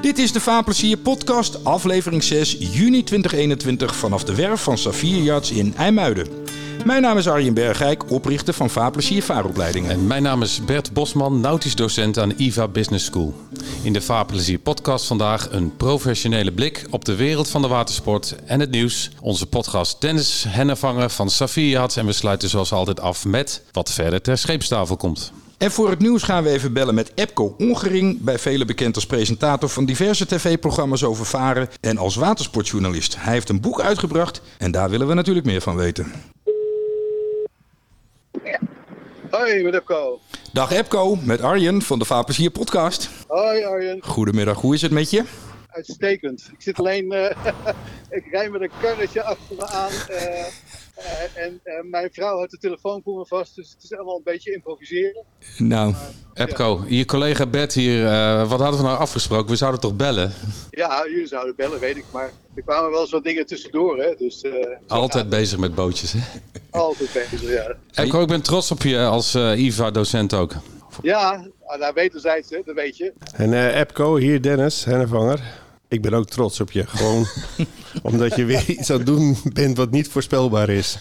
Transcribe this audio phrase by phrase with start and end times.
[0.00, 5.50] Dit is de Vaarplezier podcast, aflevering 6, juni 2021 vanaf de werf van Safir Yachts
[5.50, 6.26] in IJmuiden.
[6.84, 9.90] Mijn naam is Arjen Bergijk, oprichter van Vaarplezier Vaaropleidingen.
[9.90, 13.34] En mijn naam is Bert Bosman, nautisch docent aan IVA Business School.
[13.82, 18.60] In de Vaarplezier podcast vandaag een professionele blik op de wereld van de watersport en
[18.60, 19.10] het nieuws.
[19.20, 23.92] Onze podcast Dennis Hennevanger van Safir Yachts en we sluiten zoals altijd af met wat
[23.92, 25.32] verder ter scheepstafel komt.
[25.58, 29.06] En voor het nieuws gaan we even bellen met Epco Ongering, bij velen bekend als
[29.06, 33.16] presentator van diverse tv-programma's over varen en als watersportjournalist.
[33.18, 36.12] Hij heeft een boek uitgebracht en daar willen we natuurlijk meer van weten.
[39.30, 40.20] Hoi, met Epco.
[40.52, 43.10] Dag Epco, met Arjen van de Vaarplezier podcast.
[43.26, 43.98] Hoi Arjen.
[44.02, 45.24] Goedemiddag, hoe is het met je?
[45.70, 46.50] Uitstekend.
[46.52, 47.30] Ik zit alleen, uh,
[48.18, 49.92] ik rij met een karretje achter me aan.
[50.10, 50.44] Uh,
[50.98, 54.22] uh, en mijn vrouw houdt de telefoon voor me vast, dus het is allemaal een
[54.24, 55.24] beetje improviseren.
[55.58, 55.94] Nou,
[56.34, 58.04] Epco, je collega Bert hier,
[58.46, 59.50] wat hadden we nou afgesproken?
[59.50, 60.32] We zouden toch bellen?
[60.70, 63.98] Ja, jullie zouden bellen, weet ik, maar er kwamen wel eens wat dingen tussendoor.
[63.98, 64.14] Hè?
[64.18, 64.44] Dus,
[64.86, 66.20] Altijd bezig met bootjes, hè?
[66.70, 67.76] Altijd bezig, ja.
[68.02, 70.54] Epco, ik ben trots op je als IVA-docent ook.
[71.02, 71.46] Ja,
[71.78, 73.12] nou, wederzijds, hè, dat weet je.
[73.34, 75.40] En uh, Epco, hier Dennis, Hennevanger.
[75.88, 76.86] Ik ben ook trots op je.
[76.86, 77.26] Gewoon
[78.02, 80.98] omdat je weer iets aan het doen bent wat niet voorspelbaar is.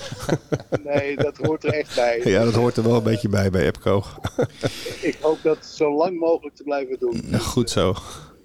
[0.83, 2.21] nee, dat hoort er echt bij.
[2.23, 4.03] Ja, dat hoort er wel een beetje bij bij Epco.
[5.01, 7.39] ik hoop dat zo lang mogelijk te blijven doen.
[7.39, 7.95] Goed zo.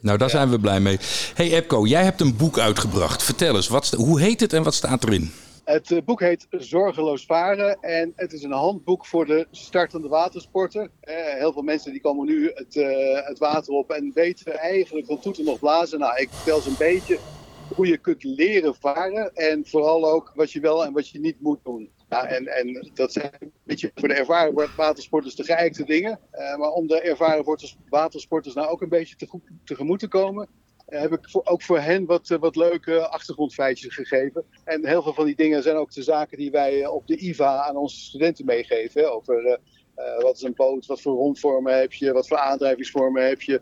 [0.01, 0.99] Nou, daar zijn we blij mee.
[1.35, 3.23] Hey Epco, jij hebt een boek uitgebracht.
[3.23, 5.33] Vertel eens, wat, hoe heet het en wat staat erin?
[5.65, 10.91] Het boek heet Zorgeloos Varen en het is een handboek voor de startende watersporter.
[11.39, 15.21] heel veel mensen die komen nu het, uh, het water op en weten eigenlijk van
[15.21, 15.99] toeten nog blazen.
[15.99, 17.19] Nou, ik vertel ze een beetje
[17.75, 21.41] hoe je kunt leren varen en vooral ook wat je wel en wat je niet
[21.41, 21.91] moet doen.
[22.09, 26.21] Ja, en, en dat zijn een beetje voor de ervaren watersporters de geëikte dingen.
[26.59, 27.57] Maar om de ervaren
[27.89, 29.29] watersporters nou ook een beetje te,
[29.65, 30.49] tegemoet te komen,
[31.01, 34.45] heb ik ook voor hen wat, eh, wat leuke achtergrondfeitjes gegeven.
[34.65, 37.63] En heel veel van die dingen zijn ook de zaken die wij op de IVA
[37.63, 39.13] aan onze studenten meegeven.
[39.13, 39.61] over
[39.97, 43.61] uh, wat is een boot, wat voor rondvormen heb je, wat voor aandrijvingsvormen heb je,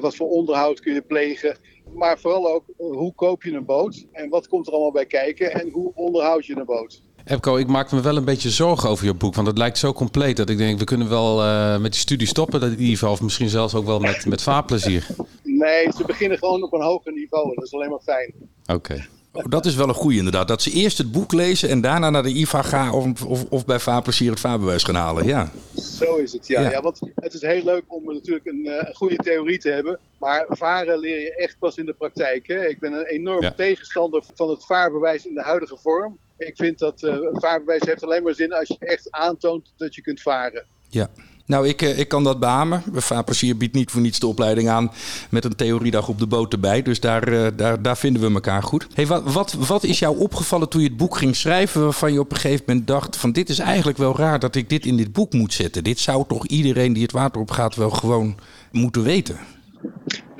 [0.00, 1.56] wat voor onderhoud kun je plegen.
[1.94, 5.52] Maar vooral ook hoe koop je een boot en wat komt er allemaal bij kijken
[5.52, 7.02] en hoe onderhoud je een boot.
[7.30, 9.34] Epco, ik maak me wel een beetje zorgen over je boek.
[9.34, 12.26] Want het lijkt zo compleet dat ik denk, we kunnen wel uh, met die studie
[12.26, 15.06] stoppen, dat IVA, of misschien zelfs ook wel met, met vaarplezier.
[15.42, 17.54] Nee, ze beginnen gewoon op een hoger niveau.
[17.54, 18.32] Dat is alleen maar fijn.
[18.62, 18.72] Oké.
[18.72, 19.08] Okay.
[19.32, 20.48] Oh, dat is wel een goede inderdaad.
[20.48, 23.64] Dat ze eerst het boek lezen en daarna naar de IVA gaan of, of, of
[23.64, 25.26] bij vaarplezier het vaarbewijs gaan halen.
[25.26, 25.50] Ja.
[25.74, 26.60] Zo is het, ja.
[26.60, 26.70] ja.
[26.70, 29.98] ja want het is heel leuk om natuurlijk een, een, goede theorie te hebben.
[30.18, 32.46] Maar varen leer je echt pas in de praktijk.
[32.46, 32.66] Hè?
[32.66, 33.52] Ik ben een enorm ja.
[33.52, 36.18] tegenstander van het vaarbewijs in de huidige vorm.
[36.46, 39.94] Ik vind dat uh, een vaarbewijs heeft alleen maar zin als je echt aantoont dat
[39.94, 40.64] je kunt varen.
[40.88, 41.10] Ja.
[41.46, 42.82] Nou, ik, ik kan dat beamen.
[42.92, 44.92] Vaarplezier biedt niet voor niets de opleiding aan
[45.30, 46.82] met een theoriedag op de boot erbij.
[46.82, 48.86] Dus daar, daar, daar vinden we elkaar goed.
[48.94, 52.20] Hey, wat, wat, wat is jou opgevallen toen je het boek ging schrijven waarvan je
[52.20, 54.96] op een gegeven moment dacht van dit is eigenlijk wel raar dat ik dit in
[54.96, 55.84] dit boek moet zetten.
[55.84, 58.38] Dit zou toch iedereen die het water op gaat wel gewoon
[58.70, 59.38] moeten weten?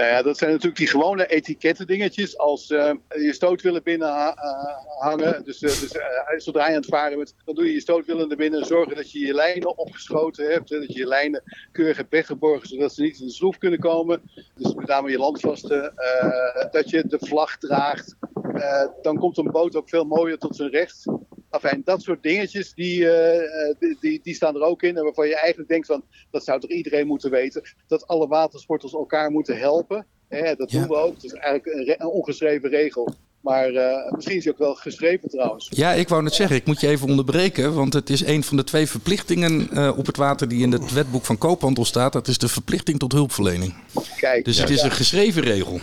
[0.00, 4.32] Nou ja, dat zijn natuurlijk die gewone etiketten dingetjes als uh, je stootwillen binnen uh,
[4.98, 5.44] hangen.
[5.44, 5.70] Dus, uh,
[6.36, 8.66] zodra je aan het varen bent, dan doe je je stootwillen er binnen.
[8.66, 10.68] Zorgen dat je je lijnen opgeschoten hebt.
[10.68, 13.78] Hè, dat je je lijnen keurig hebt weggeborgen, zodat ze niet in de sloef kunnen
[13.78, 14.22] komen.
[14.54, 15.94] Dus met name je landvasten.
[16.70, 18.16] dat je de vlag draagt.
[19.02, 21.04] dan komt een boot ook veel mooier tot zijn recht.
[21.50, 23.08] Enfin, dat soort dingetjes, die,
[24.00, 24.96] die, die staan er ook in.
[24.96, 27.62] En waarvan je eigenlijk denkt van, dat zou toch iedereen moeten weten.
[27.86, 29.89] Dat alle watersporters elkaar moeten helpen.
[30.28, 31.14] Hè, dat doen we ook.
[31.14, 33.14] Het is eigenlijk een, een ongeschreven regel.
[33.40, 35.68] Maar uh, misschien is hij ook wel geschreven trouwens.
[35.70, 37.74] Ja, ik wou net zeggen, ik moet je even onderbreken.
[37.74, 40.92] Want het is een van de twee verplichtingen uh, op het water die in het
[40.92, 42.12] wetboek van koophandel staat.
[42.12, 43.74] Dat is de verplichting tot hulpverlening.
[44.16, 44.84] Kijk, dus ja, het is ja.
[44.84, 45.80] een geschreven regel.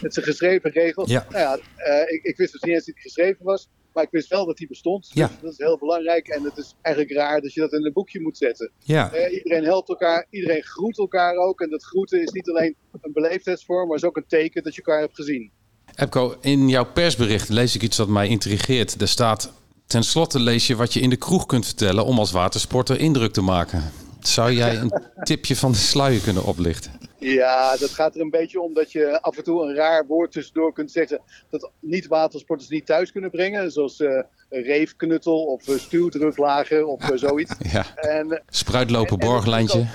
[0.00, 1.08] Het is een geschreven regel.
[1.08, 1.26] Ja.
[1.30, 3.68] Nou ja, uh, ik, ik, wist dus niet eens dat hij geschreven was.
[3.98, 5.10] Maar ik wist wel dat die bestond.
[5.12, 5.26] Ja.
[5.26, 6.28] Dus dat is heel belangrijk.
[6.28, 8.70] En het is eigenlijk raar dat je dat in een boekje moet zetten.
[8.78, 9.14] Ja.
[9.14, 10.26] Uh, iedereen helpt elkaar.
[10.30, 11.60] Iedereen groet elkaar ook.
[11.60, 13.88] En dat groeten is niet alleen een beleefdheidsvorm.
[13.88, 15.50] Maar is ook een teken dat je elkaar hebt gezien.
[15.94, 19.00] Epco, in jouw persbericht lees ik iets dat mij intrigeert.
[19.00, 19.52] Er staat...
[19.86, 23.32] Ten slotte lees je wat je in de kroeg kunt vertellen om als watersporter indruk
[23.32, 23.82] te maken.
[24.20, 24.92] Zou jij een
[25.28, 27.07] tipje van de sluier kunnen oplichten?
[27.18, 30.32] Ja, dat gaat er een beetje om dat je af en toe een raar woord
[30.32, 31.20] tussendoor kunt zeggen
[31.50, 33.70] dat niet-watersporters niet thuis kunnen brengen.
[33.70, 37.54] Zoals uh, reefknuttel of uh, stuwdruklager of uh, zoiets.
[37.72, 37.96] Ja.
[37.96, 39.86] En, Spruitlopen borglijntje.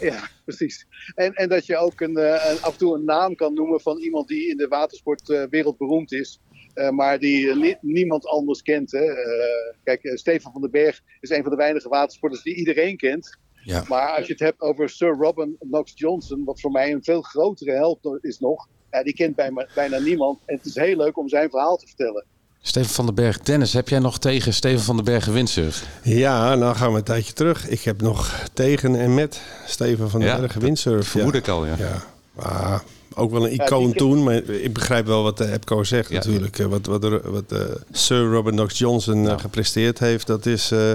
[0.00, 0.86] Ja, precies.
[1.14, 3.98] En, en dat je ook een, een, af en toe een naam kan noemen van
[3.98, 6.40] iemand die in de watersportwereld beroemd is.
[6.74, 8.92] Uh, maar die niemand anders kent.
[8.92, 9.04] Hè.
[9.04, 13.38] Uh, kijk, Stefan van den Berg is een van de weinige watersporters die iedereen kent.
[13.68, 13.84] Ja.
[13.88, 17.22] Maar als je het hebt over Sir Robin Knox Johnson, wat voor mij een veel
[17.22, 18.66] grotere held is nog.
[18.90, 20.38] ja, die kent bijna, bijna niemand.
[20.46, 22.24] En het is heel leuk om zijn verhaal te vertellen.
[22.60, 25.86] Steven van den Berg, Dennis, heb jij nog tegen Steven van den Berg windsurf?
[26.02, 27.68] Ja, nou gaan we een tijdje terug.
[27.68, 31.08] Ik heb nog tegen en met Steven van den Ja, Bergen windsurf.
[31.08, 31.38] Vermoed ja.
[31.38, 31.74] ik al, ja.
[31.78, 32.82] Ja, maar
[33.14, 34.22] ook wel een icoon toen.
[34.22, 36.14] Maar ik begrijp wel wat de Epco zegt Ja.
[36.14, 36.58] natuurlijk.
[36.58, 37.60] Eh, Wat, wat, wat eh,
[37.90, 40.70] Sir Robert Knox Johnson eh, gepresteerd heeft, dat is...
[40.70, 40.92] eh,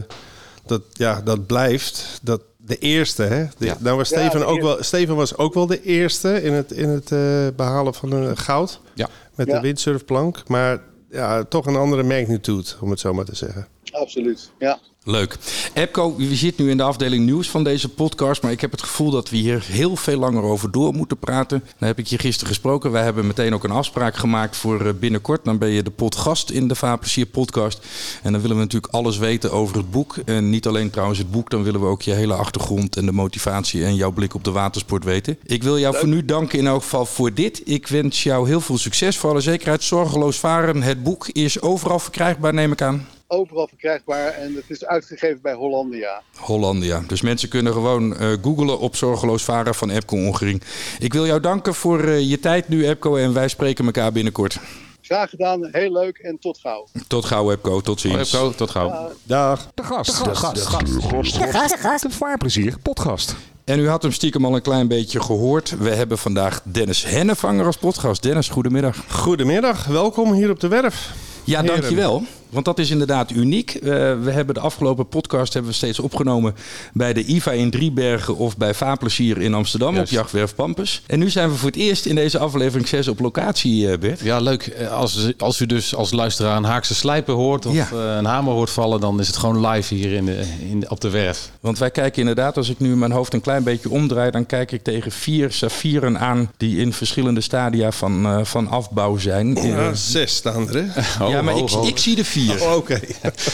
[0.65, 2.19] dat, ja, dat blijft.
[2.21, 3.45] Dat, de eerste, hè?
[3.57, 3.75] De- Ja.
[3.79, 4.83] Nou was Steven ook wel...
[4.83, 8.79] Steven was ook wel de eerste in het, in het eh, behalen van een goud.
[8.93, 9.09] Ja.
[9.35, 9.55] Met Ja.
[9.55, 10.47] de windsurfplank.
[10.47, 10.79] Maar
[11.11, 13.67] ja, toch een andere magnitude, om het zo maar te zeggen.
[13.93, 14.79] Absoluut, ja.
[15.05, 15.37] Leuk.
[15.73, 18.41] Epco, we zitten nu in de afdeling nieuws van deze podcast.
[18.41, 21.63] Maar ik heb het gevoel dat we hier heel veel langer over door moeten praten.
[21.79, 22.91] Dan heb ik je gisteren gesproken.
[22.91, 25.45] Wij hebben meteen ook een afspraak gemaakt voor eh, binnenkort.
[25.45, 27.85] Dan ben je de potgast in de Vaarplezier podcast.
[28.21, 30.15] En dan willen we natuurlijk alles weten over het boek.
[30.25, 31.49] En niet alleen trouwens het boek.
[31.49, 34.51] Dan willen we ook je hele achtergrond en de motivatie en jouw blik op de
[34.51, 35.37] watersport weten.
[35.43, 37.61] Ik wil jou voor nu danken in elk geval voor dit.
[37.65, 39.17] Ik wens jou heel veel succes.
[39.17, 40.81] Voor alle zekerheid, zorgeloos varen.
[40.81, 43.07] Het boek is overal verkrijgbaar, neem ik aan.
[43.33, 46.21] Overal verkrijgbaar en het is uitgegeven bij Hollandia.
[46.37, 47.03] Hollandia.
[47.07, 50.61] Dus mensen kunnen gewoon eh googlen op Zorgeloos Varen van Epco Ongering.
[50.99, 53.15] Ik wil jou danken voor eh, je tijd nu, Epco.
[53.15, 54.59] En wij spreken elkaar binnenkort.
[55.01, 56.87] Graag gedaan, heel leuk en tot gauw.
[57.07, 57.81] Tot gauw, Epco.
[57.81, 58.33] Tot ziens.
[58.33, 59.11] Epco, tot gauw.
[59.23, 59.67] Dag.
[59.73, 60.23] De gast.
[60.23, 60.55] De gast.
[60.55, 61.37] De gast.
[61.37, 62.01] De gast.
[62.03, 63.35] De vaarplezier podcast.
[63.65, 65.77] En u had hem stiekem al een klein beetje gehoord.
[65.77, 68.23] We hebben vandaag Dennis Hennevanger als podcast.
[68.23, 68.97] Dennis, goedemiddag.
[69.09, 71.11] Goedemiddag, welkom hier op de werf.
[71.43, 71.75] Ja, Heren.
[71.75, 72.23] dankjewel.
[72.53, 73.71] Want dat is inderdaad uniek.
[73.75, 73.81] Eh,
[74.21, 76.55] we hebben de afgelopen podcast hebben we steeds opgenomen
[76.93, 80.11] bij de IVA in Driebergen of bij Vaarplezier in Amsterdam Juist.
[80.11, 81.01] op Jachtwerf Pampus.
[81.07, 84.19] En nu zijn we voor het eerst in deze aflevering 6 op locatie, eh, Bert.
[84.19, 84.63] Ja, leuk.
[84.67, 87.87] Eh, Als, als u dus als luisteraar een Haakse slijper hoort of Ja.
[87.93, 91.01] eh, een hamer hoort vallen, dan is het gewoon live hier in de, in op
[91.01, 91.49] de werf.
[91.59, 94.71] Want wij kijken inderdaad, als ik nu mijn hoofd een klein beetje omdraai, dan kijk
[94.71, 99.55] ik tegen vier saffieren aan die in verschillende stadia van, eh, van afbouw zijn.
[99.67, 101.25] Ja, zes staan er, hè?
[101.27, 101.85] ja, maar ho, ik, ho.
[101.87, 102.42] ik zie de vier.
[102.51, 102.99] Oh, Oké.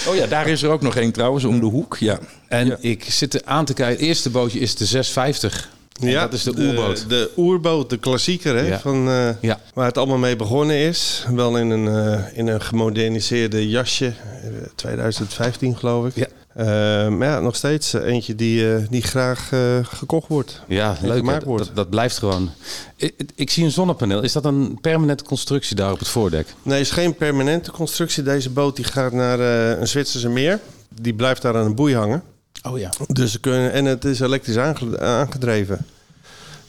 [0.07, 1.97] Oh ja, daar is er ook nog één trouwens, om de hoek.
[1.99, 2.19] Ja.
[2.47, 2.77] En Ja.
[2.79, 3.95] ik zit er aan te kijken.
[3.95, 5.69] Het eerste bootje is de 650.
[6.01, 7.09] En dat is de oerboot.
[7.09, 8.67] De, oerboot, de klassieker, hè?
[8.67, 8.79] Ja.
[8.79, 9.59] Van, eh, Ja.
[9.73, 11.25] Waar het allemaal mee begonnen is.
[11.33, 14.05] Wel in een, eh, in een gemoderniseerde jasje.
[14.05, 16.15] eh, 2015, geloof ik.
[16.15, 16.27] Ja.
[16.59, 16.65] Eh,
[17.07, 19.49] maar ja, nog steeds eh, eentje die, eh, die graag
[19.83, 20.61] gekocht wordt.
[20.67, 21.17] Ja, leuk.
[21.17, 21.47] gemaakt hè.
[21.47, 21.65] wordt.
[21.65, 22.49] Dat, dat blijft gewoon.
[22.95, 24.21] Ik, ik zie een zonnepaneel.
[24.23, 26.47] Is dat een permanente constructie daar op het voordek?
[26.63, 28.23] Nee, is geen permanente constructie.
[28.23, 29.39] Deze boot die gaat naar
[29.79, 30.59] een Zwitserse meer.
[31.01, 32.23] Die blijft daar aan een boei hangen.
[32.63, 32.89] Oh ja.
[33.07, 35.85] Dus ze kunnen, en het is elektrisch aange- aangedreven.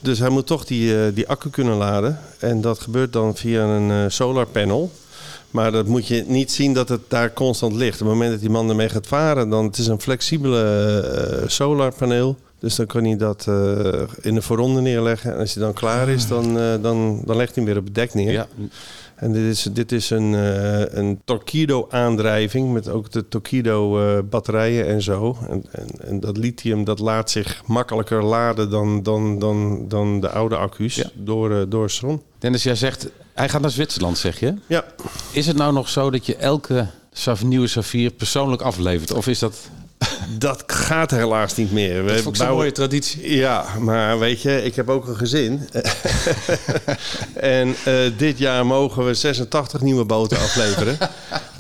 [0.01, 2.19] Dus hij moet toch die, die accu kunnen laden.
[2.39, 4.93] En dat gebeurt dan via een solar panel.
[5.51, 8.01] Maar dat moet je niet zien dat het daar constant ligt.
[8.01, 10.61] Op het moment dat die man ermee gaat varen, dan het is een flexibele
[11.43, 12.37] eh solarpaneel.
[12.59, 15.33] Dus dan kan hij dat eh, in de voorronde neerleggen.
[15.33, 17.85] En als hij dan klaar is, dan, eh, dan, dan legt hij hem weer op
[17.85, 18.33] het dek neer.
[18.33, 18.47] Ja,
[19.15, 20.33] En dit is, dit is een,
[20.99, 25.37] een Torqeedo-aandrijving met ook de Torqeedo-batterijen en zo.
[25.49, 30.29] En, en, en dat lithium dat laat zich makkelijker laden dan, dan, dan, dan de
[30.31, 31.11] oude accu's Ja.
[31.15, 32.23] door, door zon.
[32.39, 33.09] Dennis, jij zegt,
[33.41, 34.55] hij gaat naar Zwitserland, zeg je?
[34.67, 34.85] Ja,
[35.31, 36.87] Is het nou nog zo dat je elke
[37.45, 39.13] nieuwe Safir persoonlijk aflevert?
[39.13, 39.57] Of is dat...
[40.39, 42.07] dat gaat helaas niet meer.
[42.07, 43.37] Dat vond ik zo'n mooie traditie.
[43.37, 45.69] Ja, maar weet je, ik heb ook een gezin.
[47.35, 50.99] en eh, dit jaar mogen we 86 nieuwe boten afleveren.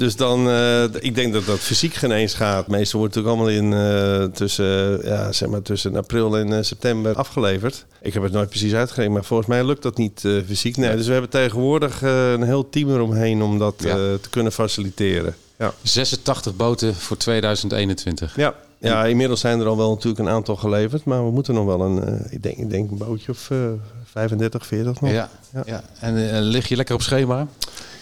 [0.00, 2.66] dus dan, eh, ik denk dat dat fysiek geen eens gaat.
[2.66, 6.62] Meestal wordt het ook allemaal in eh, tussen, ja, zeg maar tussen april en eh,
[6.62, 7.87] september afgeleverd.
[8.02, 10.76] Ik heb het nooit precies uitgerekend, maar volgens mij lukt dat niet fysiek.
[10.76, 13.95] Nee, dus we hebben tegenwoordig een heel team eromheen om dat Ja.
[13.95, 15.35] te kunnen faciliteren.
[15.59, 15.73] Ja.
[15.83, 18.37] 86 boten voor 2021.
[18.37, 18.54] Ja.
[18.78, 21.04] ja, inmiddels zijn er al wel natuurlijk een aantal geleverd.
[21.04, 23.59] Maar we moeten nog wel een, ik, denk, ik denk een bootje of eh
[24.04, 25.11] 35, 40 nog.
[25.11, 25.28] Ja,
[25.64, 25.83] Ja.
[26.00, 27.47] En lig je lekker op schema?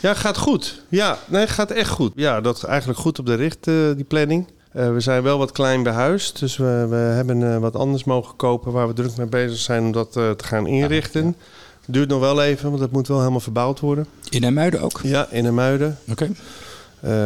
[0.00, 0.82] Ja, gaat goed.
[0.88, 2.12] Ja, nee, gaat echt goed.
[2.14, 4.46] Ja, dat is eigenlijk goed op de richt, eh, die planning.
[4.72, 8.04] Eh, we zijn wel wat klein bij huis, dus we, we hebben eh, wat anders
[8.04, 11.36] mogen kopen waar we druk mee bezig zijn om dat te gaan inrichten.
[11.86, 14.06] Duurt nog wel even, want dat moet wel helemaal verbouwd worden.
[14.30, 15.00] In Hermuiden ook?
[15.02, 15.98] Ja, in de Muiden.
[16.10, 16.30] Oké.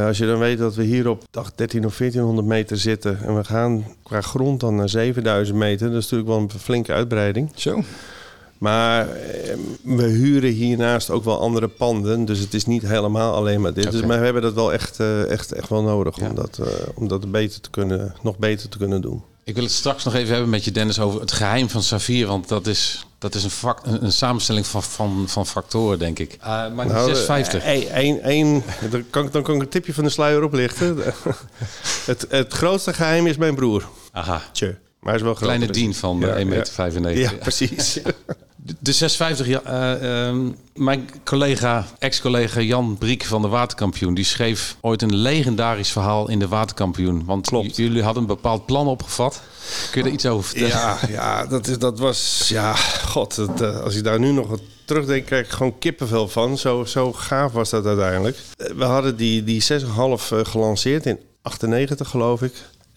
[0.07, 3.37] Als je dan weet dat we hier op dag 13 of 1400 meter zitten en
[3.37, 7.51] we gaan qua grond dan naar 7000 meter, dat is natuurlijk wel een flinke uitbreiding.
[7.55, 7.83] Zo.
[8.63, 12.25] Maar eh, we huren hiernaast ook wel andere panden.
[12.25, 13.91] Dus het is niet helemaal alleen maar dit.
[13.91, 16.29] Dus, maar we hebben dat wel echt, eh, echt, echt wel nodig Ja.
[16.29, 19.23] om dat, eh, om dat beter te kunnen, nog beter te kunnen doen.
[19.45, 22.27] Ik wil het straks nog even hebben met je Dennis over het geheim van Safir.
[22.27, 26.19] Want dat is, dat is een, fac- een, een samenstelling van, van, van factoren, denk
[26.19, 26.37] ik.
[26.41, 27.63] Uh, maar die 650.
[27.63, 30.99] eh, één- dan, kan, ik- dan kan ik een tipje van de sluier oplichten.
[32.07, 33.89] het, het grootste geheim is mijn broer.
[34.13, 34.43] Aha.
[34.53, 34.77] Tje.
[35.03, 35.55] Maar hij is wel groter.
[35.55, 37.19] Kleine Dien van Ja, eh, 1,95 meter.
[37.19, 37.99] Ja, precies.
[38.81, 44.77] De 650, ja, eh, ehm, mijn collega, ex-collega Jan Briek van de Waterkampioen, die schreef
[44.81, 47.25] ooit een legendarisch verhaal in de Waterkampioen.
[47.25, 47.77] Want Klopt.
[47.77, 49.43] jullie hadden een bepaald plan opgevat.
[49.91, 50.71] Kun je er iets over vertellen?
[50.71, 52.47] Ja, ja dat, is, dat was...
[52.49, 56.29] Ja, god, dat, eh, als ik daar nu nog wat terugdenk, krijg ik gewoon kippenvel
[56.29, 56.59] van.
[56.59, 58.39] Zo, zo gaaf was dat uiteindelijk.
[58.57, 62.53] We hadden die, die 6,5 eh, gelanceerd in 98, geloof ik.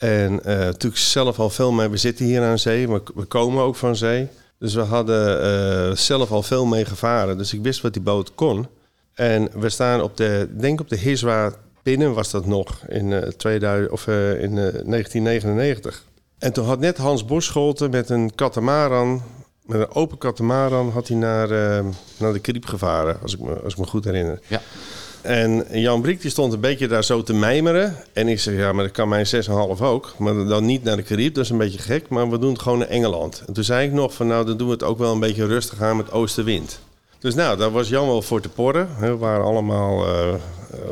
[0.06, 1.88] En eh, natuurlijk zelf al veel mee.
[1.88, 4.28] We zitten hier aan zee, maar we komen ook van zee.
[4.60, 7.38] Dus we hadden eh, zelf al veel mee gevaren.
[7.38, 8.68] Dus ik wist wat die boot kon.
[9.14, 13.28] En we staan op de, denk op de Hiswa binnen was dat nog in, eh
[13.28, 16.04] 2000, of, eh, in eh, 1999.
[16.38, 19.22] En toen had net Hans Boscholten met een katamaran,
[19.62, 21.48] met een open katamaran, had hij naar,
[22.18, 24.40] naar de Caribe gevaren, als ik, me, als ik me goed herinner.
[24.48, 24.62] Ja.
[25.26, 27.96] En Jan Briek die stond een beetje daar zo te mijmeren.
[28.14, 30.16] En ik zeg, ja, maar dat kan mijn 6,5 ook.
[30.18, 32.10] Maar dan niet naar de Caribe, dat is een beetje gek.
[32.10, 33.44] Maar we doen het gewoon naar Engeland.
[33.48, 35.46] En toen zei ik nog van, nou, dan doen we het ook wel een beetje
[35.46, 36.80] rustig aan met oostenwind.
[37.20, 38.90] Dus nou, daar was Jan wel voor te porren.
[39.00, 40.40] We waren allemaal eh, eh,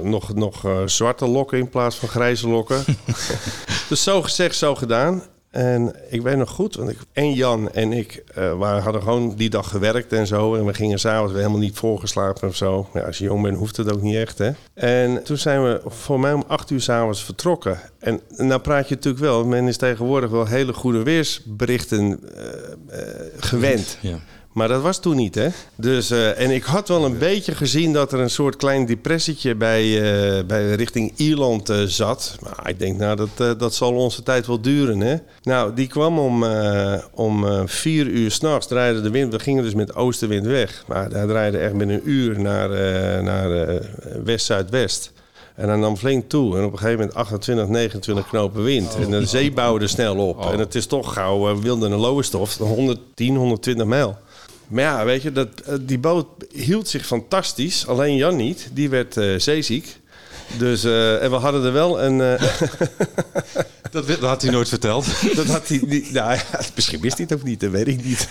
[0.02, 2.84] nog, nog eh, zwarte lokken in plaats van grijze lokken.
[3.90, 5.24] dus zo gezegd, zo gedaan.
[5.54, 9.36] En ik weet nog goed, want ik, en Jan en ik eh, waren, hadden gewoon
[9.36, 10.56] die dag gewerkt en zo.
[10.56, 12.90] En we gingen s'avonds helemaal niet voorgeslapen of zo.
[12.94, 14.52] Ja, als je jong bent hoeft het ook niet echt, hè.
[14.74, 17.80] En toen zijn we voor mij om acht uur s'avonds vertrokken.
[18.00, 23.08] En nou praat je natuurlijk wel, men is tegenwoordig wel hele goede weersberichten eh, eh,
[23.38, 23.98] gewend.
[24.02, 24.20] Ja.
[24.54, 25.48] Maar dat was toen niet, hè?
[25.76, 29.56] Dus, eh, en ik had wel een beetje gezien dat er een soort klein depressietje
[29.56, 32.36] bij, eh, bij richting Ierland eh, zat.
[32.42, 35.16] Maar ik denk, nou, dat, dat zal onze tijd wel duren, hè?
[35.44, 36.46] Nou, die kwam om,
[37.14, 39.32] om vier uur s'nachts, draaide de wind.
[39.32, 40.84] We gingen dus met oostenwind weg.
[40.88, 42.70] Maar hij draaide echt binnen een uur naar,
[43.24, 43.82] naar
[44.24, 45.12] west-zuidwest.
[45.56, 46.58] En dan nam flink toe.
[46.58, 48.96] En op een gegeven moment 28, 29 knopen wind.
[48.96, 50.46] En de zee bouwde snel op.
[50.52, 52.58] En het is toch gauw uh, wilde een lowenstof.
[52.58, 54.18] 110, 120 mijl.
[54.68, 57.88] Maar ja, weet je, dat, eh, die boot hield zich fantastisch.
[57.88, 58.70] Alleen Jan niet.
[58.74, 60.02] Die werd eh, zeeziek.
[60.58, 62.22] Dus, eh, en we hadden er wel een...
[62.22, 62.42] eh,
[63.92, 65.06] Dat, dat had hij nooit verteld.
[65.36, 66.12] dat had hij niet.
[66.12, 66.42] Nou ja,
[66.76, 68.28] misschien wist hij het ook niet, dat weet ik niet.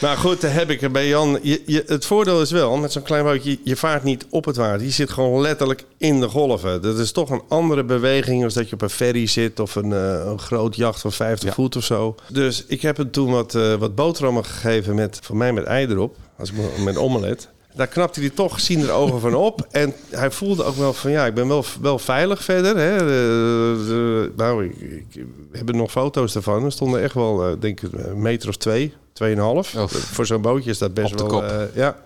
[0.00, 1.38] maar goed, daar heb ik er bij Jan.
[1.42, 4.56] Je, je, het voordeel is wel, met zo'n klein bootje, je vaart niet op het
[4.56, 4.82] water.
[4.84, 6.82] Je zit gewoon letterlijk in de golven.
[6.82, 9.92] Dat is toch een andere beweging als dat je op een ferry zit of een,
[9.92, 11.54] eh, een groot jacht van 50 Ja.
[11.54, 12.14] voet of zo.
[12.28, 16.16] Dus ik heb hem toen wat, wat boterhammen gegeven met, voor mij met ei erop,
[16.38, 17.48] als ik, me- met omelet.
[17.74, 19.66] Daar knapte hij toch zien er ogen van op.
[19.70, 22.76] En hij voelde ook wel van ja, ik ben wel, wel veilig verder.
[22.76, 22.98] Hè.
[22.98, 26.64] De- de- nou, ik, ik- we hebben nog foto's daarvan.
[26.64, 29.72] Er stonden echt wel, eh, denk ik, een meter of twee, tweeënhalf.
[29.90, 31.42] Voor zo'n bootje is dat best wel.
[31.50, 31.96] eh, ja.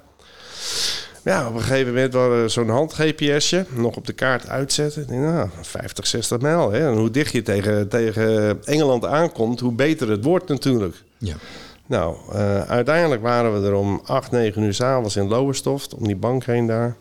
[1.25, 5.06] Ja, op een gegeven moment was er zo'n hand-GPSje nog op de kaart uitzetten.
[5.06, 6.71] Denk, nou, 50, 60 mijl.
[6.73, 6.88] Hè.
[6.88, 10.97] En hoe dicht je tegen, tegen Engeland aankomt, hoe beter het wordt natuurlijk.
[11.18, 11.35] Ja.
[11.86, 16.16] Nou, eh, uiteindelijk waren we er om 8, 9 uur s'avonds in Lowestoft, om die
[16.16, 16.96] bank heen daar.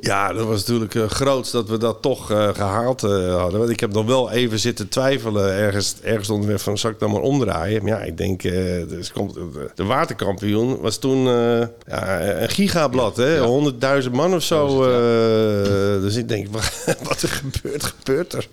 [0.00, 3.58] Ja, dat was natuurlijk uh, groots dat we dat toch eh, gehaald eh, hadden.
[3.58, 7.10] Want ik heb nog wel even zitten twijfelen ergens, ergens onderweg van, zal ik dan
[7.10, 7.82] maar omdraaien?
[7.82, 9.34] Maar ja, ik denk, dus komt,
[9.74, 11.18] de, waterkampioen was toen
[11.86, 13.36] ja, een gigablad, hè?
[13.36, 14.02] Ja.
[14.02, 14.82] 100.000 man of zo.
[16.00, 16.48] Dus ik denk,
[17.08, 18.48] wat er gebeurt, gebeurt er.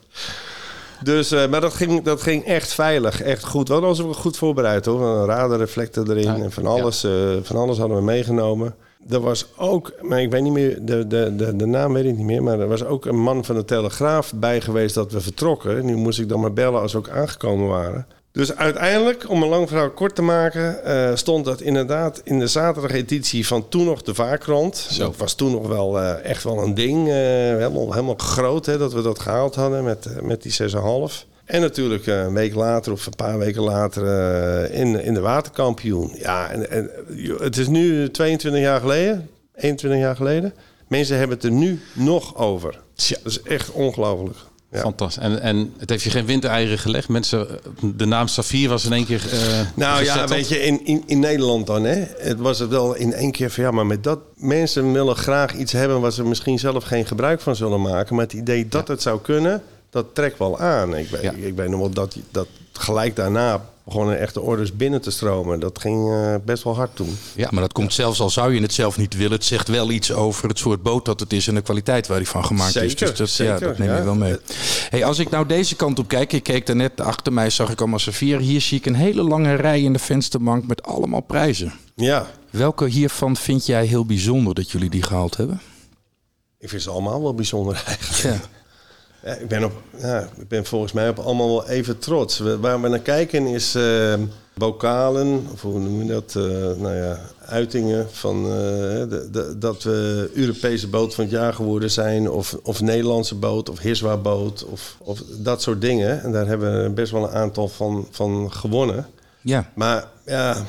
[1.03, 3.67] Dus, eh, maar dat ging, dat ging echt veilig, echt goed.
[3.67, 5.01] We hadden ons goed voorbereid hoor.
[5.01, 7.11] Een radarreflector erin Ja, en van alles, eh,
[7.41, 8.75] van alles hadden we meegenomen.
[9.09, 12.17] Er was ook, maar ik weet niet meer, de, de, de, de naam weet ik
[12.17, 15.21] niet meer, maar er was ook een man van de Telegraaf bij geweest dat we
[15.21, 15.85] vertrokken.
[15.85, 18.07] Nu moest ik dan maar bellen als we ook aangekomen waren.
[18.35, 22.47] Dus uiteindelijk, om een lang verhaal kort te maken, eh, stond dat inderdaad in de
[22.47, 24.77] zaterdageditie van toen nog de Vaarkrant.
[24.77, 25.03] Zo.
[25.03, 28.77] Dat was toen nog wel eh, echt wel een ding, eh, helemaal, helemaal groot hè,
[28.77, 31.25] dat we dat gehaald hadden met, met die 6,5.
[31.45, 36.15] En natuurlijk een week later of een paar weken later in, in de waterkampioen.
[36.17, 36.89] Ja, en, en
[37.37, 40.53] het is nu 22 jaar geleden, 21 jaar geleden.
[40.87, 42.79] Mensen hebben het er nu nog over.
[42.95, 44.37] Dat is echt ongelooflijk.
[44.75, 44.81] Ja.
[44.81, 45.23] Fantastisch.
[45.23, 47.07] En, en het heeft je geen windeieren gelegd.
[47.07, 47.47] Mensen,
[47.95, 49.21] de naam Safir was in één keer.
[49.31, 49.39] eh,
[49.75, 50.29] Nou ja, gezetteld.
[50.29, 52.03] weet je, in, in, in Nederland dan, hè?
[52.17, 55.53] Het was het wel in één keer van ja, maar met dat mensen willen graag
[55.53, 58.15] iets hebben waar ze misschien zelf geen gebruik van zullen maken.
[58.15, 60.95] Maar het idee dat het zou kunnen, dat trekt wel aan.
[60.95, 61.31] Ik weet, Ja.
[61.31, 62.47] ik weet nog wel dat, dat
[62.79, 65.59] gelijk daarna begonnen echte orders binnen te stromen.
[65.59, 67.17] Dat ging eh, best wel hard toen.
[67.35, 69.31] Ja, maar dat komt zelfs al zou je het zelf niet willen.
[69.31, 72.17] Het zegt wel iets over het soort boot dat het is en de kwaliteit waar
[72.17, 72.95] die van gemaakt is.
[72.95, 73.97] Dus dat, ja, zeker, dat neem ja.
[73.97, 74.37] je wel mee.
[74.89, 77.79] Hey, als ik nou deze kant op kijk, ik keek daarnet achter mij, zag ik
[77.79, 78.39] allemaal Safir.
[78.39, 81.73] Hier zie ik een hele lange rij in de vensterbank met allemaal prijzen.
[81.95, 85.61] Ja, Welke hiervan vind jij heel bijzonder dat jullie die gehaald hebben?
[86.65, 88.41] ik vind ze allemaal wel bijzonder eigenlijk.
[88.41, 88.47] Ja.
[89.25, 92.37] Ja, ik, ben op, ja, ik ben volgens mij op allemaal wel even trots.
[92.39, 93.75] We- Waar we naar kijken is...
[93.75, 94.13] eh,
[94.57, 96.43] bokalen, of hoe noem je dat, eh,
[96.81, 98.49] nou ja, uitingen van eh,
[99.09, 103.69] de, de, dat we Europese boot van het jaar geworden zijn, of, of Nederlandse boot,
[103.69, 106.23] of Hiswa boot, of, of dat soort dingen.
[106.23, 109.07] En daar hebben we best wel een aantal van, van gewonnen.
[109.41, 109.71] Ja.
[109.75, 110.65] Maar ja,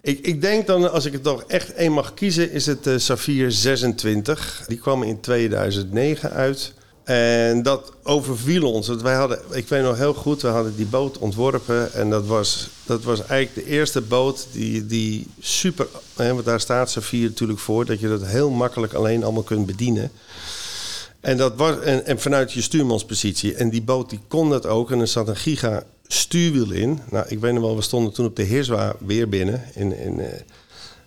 [0.00, 2.98] ik, ik denk dan, als ik het toch echt één mag kiezen, is het de
[2.98, 4.64] Safir 26.
[4.66, 6.72] Die kwam in 2009 uit.
[7.10, 8.88] En dat overviel ons.
[8.88, 11.92] Want wij hadden, ik weet nog heel goed, we hadden die boot ontworpen.
[11.92, 15.86] En dat was, dat was eigenlijk de eerste boot die, die super...
[16.16, 19.66] Hè, want daar staat Safir natuurlijk voor, dat je dat heel makkelijk alleen allemaal kunt
[19.66, 20.10] bedienen.
[21.20, 23.54] En, dat was, en, en vanuit je stuurmanspositie.
[23.54, 24.90] En die boot die kon dat ook.
[24.90, 27.00] En er zat een giga stuurwiel in.
[27.10, 29.64] Nou, ik weet nog wel, we stonden toen op de Heerswa weer binnen.
[29.74, 30.40] In, in, eh,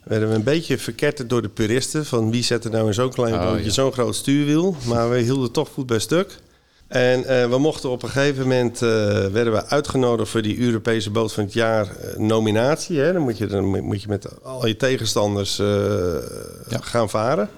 [0.04, 2.06] werden we een beetje verketterd door de puristen.
[2.06, 3.72] Van wie zet er nou in zo'n klein Oh, bootje ja.
[3.72, 4.76] zo'n groot stuurwiel.
[4.88, 6.40] Maar we hielden toch goed bij stuk.
[6.94, 8.90] En eh, we mochten op een gegeven moment eh,
[9.26, 13.00] werden we uitgenodigd voor die Europese boot van het jaar eh, nominatie.
[13.00, 13.14] Hè?
[13.14, 15.62] Dan, moet je, dan moet je met al je tegenstanders
[16.68, 17.50] gaan varen.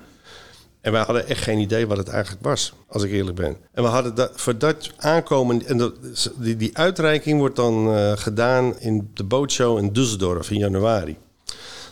[0.81, 3.57] En wij hadden echt geen idee wat het eigenlijk was, als ik eerlijk ben.
[3.71, 5.93] En we hadden dat, voor dat aankomen, en dat,
[6.37, 11.17] die, die uitreiking wordt dan gedaan in de bootshow in Düsseldorf in januari.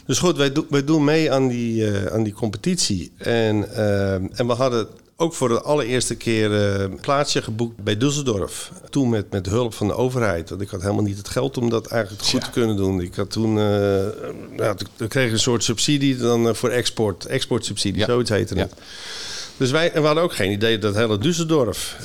[0.06, 3.12] Dus goed, wij, doen wij doen mee aan die, eh, aan die competitie.
[3.18, 7.96] En, eh, en we hadden ook voor de allereerste keer eh, een plaatsje geboekt bij
[7.96, 8.72] Düsseldorf.
[8.90, 10.50] Toen met, met hulp van de overheid.
[10.50, 13.02] Want ik had helemaal niet het geld om dat eigenlijk goed te kunnen doen.
[13.02, 13.64] Ik had toen, eh
[14.58, 17.26] nou, toen kreeg een soort subsidie dan voor export.
[17.26, 18.06] Exportsubsidie, Ja.
[18.06, 18.62] zoiets heette Ja.
[18.62, 18.74] het.
[19.58, 21.98] Dus wij en we hadden ook geen idee dat hele Düsseldorf.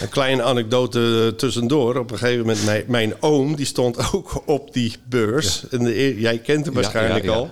[0.00, 1.96] Een kleine anekdote eh, tussendoor.
[1.96, 5.68] Op een gegeven moment, mijn, mijn oom, die stond ook op die beurs.
[5.70, 7.50] En de, eer- jij kent hem waarschijnlijk al.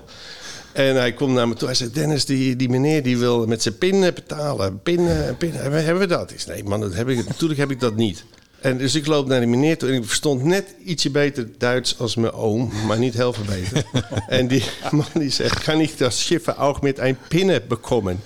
[0.72, 1.68] En hij komt naar me toe.
[1.68, 4.80] Hij zegt, Dennis, die, die meneer die wil met zijn pin betalen.
[4.82, 5.08] Pin,
[5.38, 6.30] pin, hebben, hebben we dat?
[6.30, 8.24] Ik zei, nee man, dat heb ik, natuurlijk heb ik dat niet.
[8.60, 11.98] En dus ik loop naar die meneer toe en ik verstond net ietsje beter Duits
[11.98, 13.84] als mijn oom, maar niet heel veel beter.
[14.38, 18.20] en die man die zegt, kan ik dat schiffe ook met een pinne bekomen?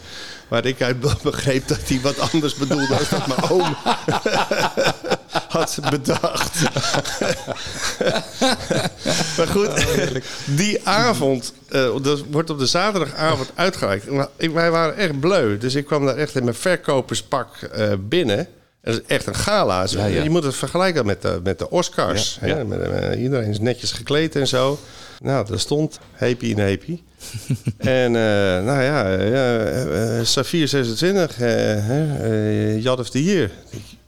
[0.49, 3.77] Waar ik uit begreep dat hij wat anders bedoelde dan dat mijn oom
[5.49, 6.62] had bedacht.
[9.37, 9.70] maar goed,
[10.44, 14.07] die avond, eh, dat wordt op de zaterdagavond uitgereikt.
[14.53, 18.49] Wij waren echt bleu, dus ik kwam daar echt in mijn verkoperspak eh, binnen.
[18.85, 19.87] Dat is echt een gala.
[19.88, 20.23] Ja, ja.
[20.23, 22.38] Je moet het vergelijken met de, met de Oscars.
[22.40, 22.57] Ja, hè?
[22.59, 22.64] ja.
[22.64, 24.79] Met, eh, iedereen is netjes gekleed en zo.
[25.23, 27.01] Nou, daar stond Happy in Happy.
[27.79, 31.49] en eh, nou ja, eh, Safir 26, eh
[31.81, 33.51] hè, eh, Yacht of the Year.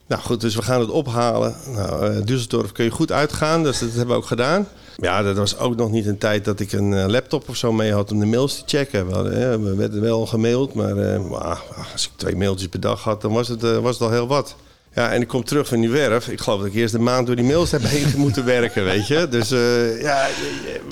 [0.07, 1.55] Nou goed, dus we gaan het ophalen.
[1.67, 4.67] Nou, Düsseldorf kun je goed uitgaan, dus dat hebben we ook gedaan.
[5.01, 7.71] Ja, dat was ook nog niet een tijd dat ik een eh, laptop of zo
[7.71, 9.07] mee had om de mails te checken.
[9.23, 13.21] We, we werden wel gemaild, maar eh, maar als ik twee mailtjes per dag had,
[13.21, 14.55] dan was het, eh, was het al heel wat.
[14.93, 16.27] Ja, en ik kom terug van die werf.
[16.27, 19.07] Ik geloof dat ik eerst een maand door die mails heb heen moeten werken, weet
[19.07, 19.27] je.
[19.29, 19.49] Dus
[20.01, 20.27] ja,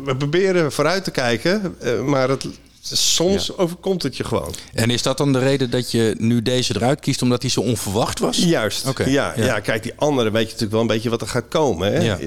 [0.03, 2.47] we proberen vooruit te kijken, maar het,
[2.91, 4.53] soms overkomt het je gewoon.
[4.73, 7.61] En is dat dan de reden dat je nu deze eruit kiest omdat hij zo
[7.61, 8.37] onverwacht was?
[8.37, 8.87] Juist.
[9.05, 9.45] Ja, ja.
[9.45, 9.59] ja.
[9.59, 11.93] kijk, die andere weet je natuurlijk wel een beetje wat er gaat komen.
[11.93, 11.99] Hè?
[11.99, 12.17] Ja.
[12.19, 12.25] Eh,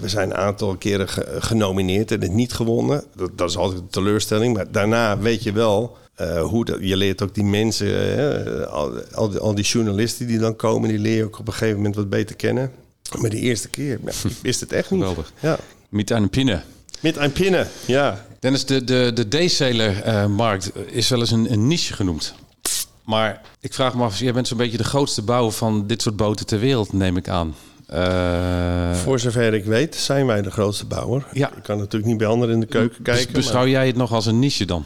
[0.00, 3.04] we zijn een aantal keren ge- genomineerd en het niet gewonnen.
[3.16, 4.56] Dat, dat is altijd een teleurstelling.
[4.56, 8.18] Maar daarna weet je wel eh, hoe dat, je leert ook die mensen,
[8.56, 11.46] eh, al, al, die- al die journalisten die dan komen, die leer je ook op
[11.46, 12.70] een gegeven moment wat beter kennen.
[13.18, 14.12] Maar die eerste keer ja,
[14.42, 15.00] wist het echt niet.
[15.00, 15.32] Geweldig.
[15.40, 15.58] Ja.
[16.30, 16.62] Pinne.
[17.00, 18.24] Met een pinnen, ja.
[18.40, 22.34] Dennis, de, de, de D-seler-markt is wel eens een, een niche genoemd.
[23.04, 26.16] Maar ik vraag me af, jij bent zo'n beetje de grootste bouwer van dit soort
[26.16, 27.54] boten ter wereld, neem ik aan.
[27.86, 31.26] Eh, Voor zover ik weet zijn wij de grootste bouwer.
[31.32, 31.50] Ja.
[31.56, 33.32] Ik kan natuurlijk niet bij anderen in de keuken dus kijken.
[33.32, 34.84] maar- beschouw jij het nog als een niche dan?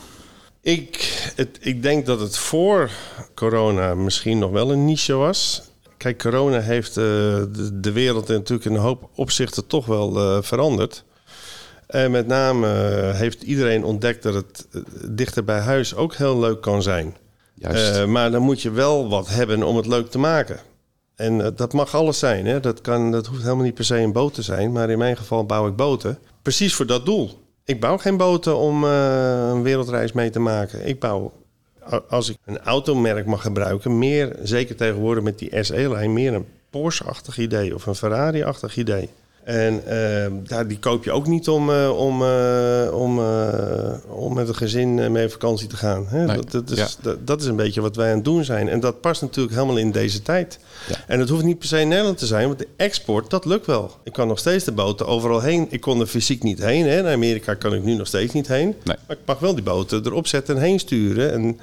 [0.61, 2.91] Ik, het, ik denk dat het voor
[3.35, 5.63] corona misschien nog wel een niche was.
[5.97, 10.43] Kijk, corona heeft eh, de, de wereld natuurlijk in een hoop opzichten toch wel eh,
[10.43, 11.05] veranderd.
[11.93, 16.39] En met name eh, heeft iedereen ontdekt dat het eh, dichter bij huis ook heel
[16.39, 17.17] leuk kan zijn.
[17.55, 17.97] Juist.
[17.97, 20.59] Eh, maar dan moet je wel wat hebben om het leuk te maken.
[21.17, 22.47] En dat mag alles zijn.
[22.47, 22.61] Hè?
[22.61, 24.73] Dat, kan, dat hoeft helemaal niet per se een boot te zijn.
[24.73, 26.19] Maar in mijn geval bouw ik boten.
[26.43, 27.31] Precies voor dat doel.
[27.65, 30.87] Ik bouw geen boten om een wereldreis mee te maken.
[30.87, 31.33] Ik bouw,
[32.09, 37.39] als ik een automerk mag gebruiken, meer, zeker tegenwoordig met die SE-lijn, meer een Porsche-achtig
[37.39, 39.09] idee of een Ferrari-achtig idee.
[39.45, 44.35] En eh, daar, die koop je ook niet om, eh, om, eh, om, eh, om
[44.35, 46.07] met een gezin mee op vakantie te gaan.
[46.09, 46.25] Hè?
[46.25, 46.89] Nee, Dat, dat, is, ja.
[47.01, 48.69] dat, dat is een beetje wat wij aan het doen zijn.
[48.69, 50.59] En dat past natuurlijk helemaal in deze tijd.
[50.89, 50.95] Ja.
[51.07, 53.67] En het hoeft niet per se in Nederland te zijn, want de export, dat lukt
[53.67, 53.91] wel.
[54.03, 55.67] Ik kan nog steeds de boten overal heen.
[55.71, 56.87] Ik kon er fysiek niet heen.
[56.87, 57.03] Hè?
[57.03, 58.75] Naar Amerika kan ik nu nog steeds niet heen.
[58.85, 58.97] Nee.
[59.07, 61.33] Maar ik mag wel die boten erop zetten en heen sturen.
[61.33, 61.61] En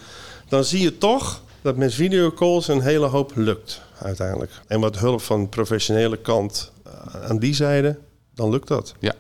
[0.50, 4.52] dan zie je toch dat met videocalls een hele hoop lukt uiteindelijk.
[4.68, 6.72] En wat hulp van de professionele kant
[7.28, 8.00] aan die zijde,
[8.36, 8.94] dan lukt dat.
[9.00, 9.14] Ja,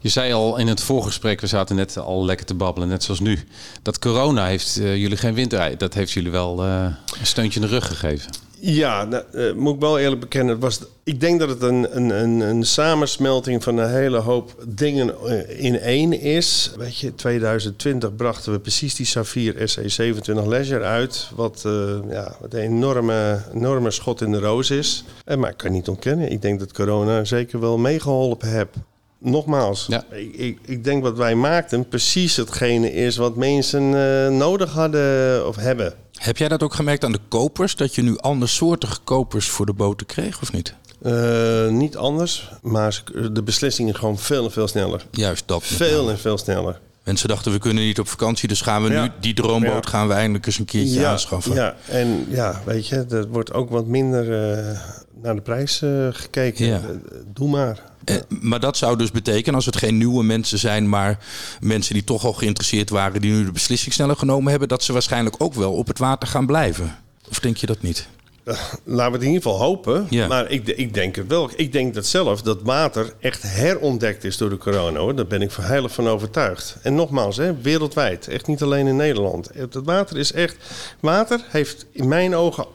[0.00, 3.20] je zei al in het voorgesprek, we zaten net al lekker te babbelen, net zoals
[3.20, 3.38] nu.
[3.82, 6.84] Dat corona heeft uh, jullie geen winter, dat heeft jullie wel uh,
[7.20, 8.30] een steuntje in de rug gegeven.
[8.60, 10.54] Ja, nou, uh, moet ik wel eerlijk bekennen.
[10.54, 15.14] Het was, ik denk dat het een, een, een, samensmelting van een hele hoop dingen
[15.58, 16.72] in één is.
[16.76, 21.30] Weet je, 2020 brachten we precies die Safir SE27 Leisure uit.
[21.34, 25.04] Wat, uh, ja, wat een enorme, enorme schot in de roos is.
[25.24, 26.30] En, maar ik kan niet ontkennen.
[26.30, 28.76] Ik denk dat corona zeker wel meegeholpen heeft.
[29.20, 30.04] Nogmaals, ja.
[30.10, 35.46] ik, ik, ik, denk wat wij maakten precies hetgene is wat mensen uh, nodig hadden
[35.46, 35.94] of hebben.
[36.12, 37.76] Heb jij dat ook gemerkt aan de kopers?
[37.76, 40.74] Dat je nu andersoortige kopers voor de boten kreeg of niet?
[41.02, 43.02] Uh, niet anders, maar
[43.32, 45.06] de beslissingen gewoon veel en veel sneller.
[45.10, 45.64] Juist dat.
[45.64, 46.80] Veel en veel sneller.
[47.04, 49.02] Mensen dachten we kunnen niet op vakantie, dus gaan we ja.
[49.02, 49.90] nu die droomboot ja.
[49.90, 51.54] gaan we eindelijk eens een keertje aanschaffen.
[51.54, 54.78] Ja, en ja, weet je, er wordt ook wat minder uh,
[55.22, 57.02] naar de prijs gekeken.
[57.32, 57.82] Doe maar.
[58.08, 61.18] Eh, maar dat zou dus betekenen, als het geen nieuwe mensen zijn, maar
[61.60, 64.92] mensen die toch al geïnteresseerd waren, die nu de beslissing sneller genomen hebben, dat ze
[64.92, 66.98] waarschijnlijk ook wel op het water gaan blijven.
[67.30, 68.08] Of denk je dat niet?
[68.44, 70.06] Uh, laten we het in ieder geval hopen.
[70.10, 70.26] Ja.
[70.26, 71.50] Maar ik, ik, denk het wel.
[71.56, 74.98] Ik denk dat zelf dat water echt herontdekt is door de corona.
[74.98, 75.16] Hoor.
[75.16, 76.76] Daar ben ik heilig van overtuigd.
[76.82, 78.28] En nogmaals, hè, wereldwijd.
[78.28, 79.50] Echt niet alleen in Nederland.
[79.54, 80.56] Het water is echt...
[81.00, 82.66] Water heeft in mijn ogen,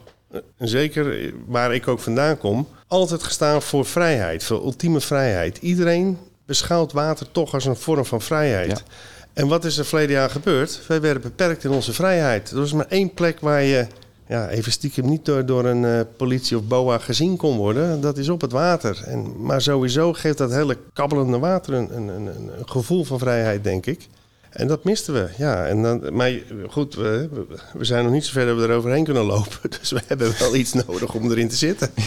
[0.58, 2.68] zeker waar ik ook vandaan kom...
[2.88, 4.44] altijd gestaan voor vrijheid.
[4.44, 5.58] Voor ultieme vrijheid.
[5.58, 8.70] Iedereen beschouwt water toch als een vorm van vrijheid.
[8.70, 8.94] Ja.
[9.34, 10.82] En wat is er verleden jaar gebeurd?
[10.88, 12.52] Wij werden beperkt in onze vrijheid.
[12.52, 13.88] Er was maar één plek waar je
[14.28, 18.02] ja, even stiekem niet door, door een uh, politie of BOA gezien kon worden.
[18.02, 19.04] Dat is op het water.
[19.06, 23.64] En, maar sowieso geeft dat hele kabbelende water een, een, een, een gevoel van vrijheid,
[23.64, 24.08] denk ik.
[24.54, 25.66] En dat misten we, ja.
[25.66, 26.32] En dan, maar
[26.70, 27.30] goed, we,
[27.74, 29.70] we zijn nog niet zo ver dat we eroverheen kunnen lopen.
[29.80, 31.92] Dus we hebben wel iets nodig om erin te zitten.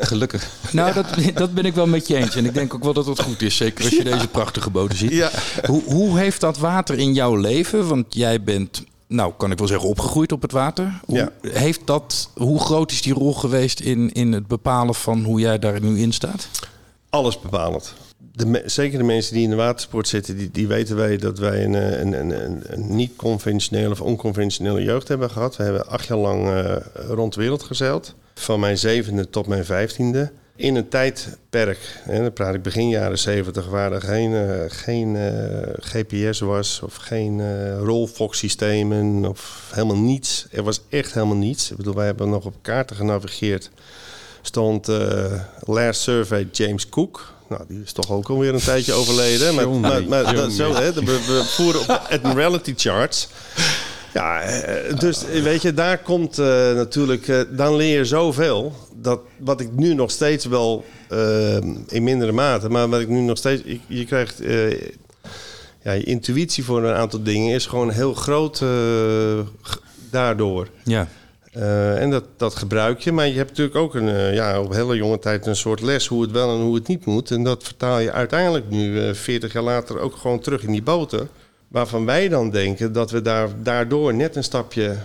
[0.00, 0.48] Gelukkig.
[0.72, 2.36] Nou, dat, dat ben ik wel met je eens.
[2.36, 3.56] En ik denk ook wel dat het goed is.
[3.56, 4.14] Zeker als je ja.
[4.14, 5.12] deze prachtige boten ziet.
[5.12, 5.30] Ja.
[5.66, 7.88] Hoe, hoe heeft dat water in jouw leven?
[7.88, 11.00] Want jij bent nou, kan ik wel zeggen, opgegroeid op het water.
[11.04, 11.30] Hoe, Ja.
[11.50, 15.58] heeft dat, hoe groot is die rol geweest in, in het bepalen van hoe jij
[15.58, 16.48] daar nu in staat?
[17.10, 17.94] Alles bepalend.
[18.34, 21.64] De, zeker de mensen die in de watersport zitten, die, die weten wij dat wij
[21.64, 25.56] een, eh, een, een, een, niet-conventionele of onconventionele jeugd hebben gehad.
[25.56, 28.14] We hebben acht jaar lang uh, rond de wereld gezeild.
[28.34, 30.30] Van mijn zevende tot mijn vijftiende.
[30.56, 35.16] In een tijdperk, en dan praat ik begin jaren 70, waar er geen, uh, geen
[35.80, 40.46] GPS was of geen uh, rolfox-systemen of helemaal niets.
[40.50, 41.70] Er was echt helemaal niets.
[41.70, 43.70] Ik bedoel, wij hebben nog op kaarten genavigeerd.
[44.42, 44.88] Stond
[45.60, 47.32] Last Survey James Cook.
[47.52, 49.54] Nou, die is toch ook alweer een tijdje overleden.
[50.08, 53.28] Maar dat, zo, hè, we, we voeren op de Admiralty charts.
[54.14, 54.42] Ja,
[54.98, 58.72] dus weet je, daar komt uh, natuurlijk, uh, dan leer je zoveel.
[58.94, 61.56] Dat wat ik nu nog steeds wel, uh,
[61.88, 64.38] in mindere mate, maar wat ik nu nog steeds, je, je krijgt,
[65.82, 68.62] ja, je intuïtie voor een aantal dingen is gewoon heel groot
[70.10, 70.68] daardoor.
[70.84, 71.08] Ja.
[71.52, 75.18] En dat, dat gebruik je, maar je hebt natuurlijk ook een, ja, op hele jonge
[75.18, 77.30] tijd een soort les hoe het wel en hoe het niet moet.
[77.30, 81.28] En dat vertaal je uiteindelijk nu, 40 jaar later, ook gewoon terug in die boten.
[81.68, 84.96] Waarvan wij dan denken dat we daar, daardoor net een stapje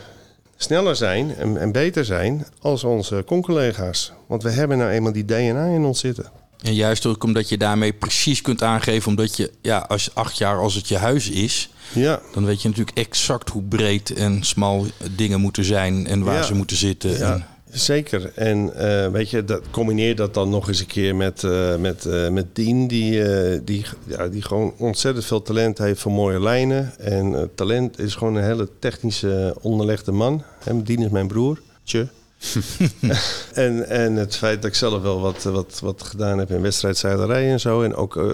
[0.55, 4.13] sneller zijn en, en beter zijn als onze con-collega's.
[4.27, 6.25] Want we hebben nou eenmaal die DNA in ons zitten.
[6.61, 10.59] En juist ook omdat je daarmee precies kunt aangeven, omdat je, ja, als acht jaar
[10.59, 12.21] als het je huis is, ja.
[12.33, 16.43] dan weet je natuurlijk exact hoe breed en smal dingen moeten zijn en waar Ja.
[16.43, 17.17] ze moeten zitten.
[17.17, 17.33] Ja.
[17.33, 18.31] En, Zeker.
[18.35, 22.05] En eh, weet je, dat, combineer dat dan nog eens een keer met, eh, met,
[22.05, 23.23] eh, met Dien, die,
[23.63, 26.93] die, ja, die gewoon ontzettend veel talent heeft voor mooie lijnen.
[26.99, 30.43] En talent is gewoon een hele technische, onderlegde man.
[30.63, 31.61] En Dien is mijn broer.
[31.83, 32.07] Tje.
[33.53, 37.51] en, en het feit dat ik zelf wel wat, wat, wat gedaan heb in wedstrijdzeilerij
[37.51, 37.81] en zo.
[37.81, 38.25] En ook eh,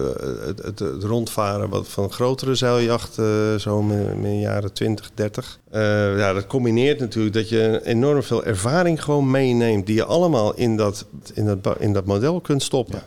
[0.46, 5.58] het, het, het rondvaren wat van grotere zeiljachten, zo in de jaren 20, 30.
[5.70, 9.86] Eh, ja, dat combineert natuurlijk dat je enorm veel ervaring gewoon meeneemt.
[9.86, 13.02] Die je allemaal in dat, in dat, in dat model kunt stoppen.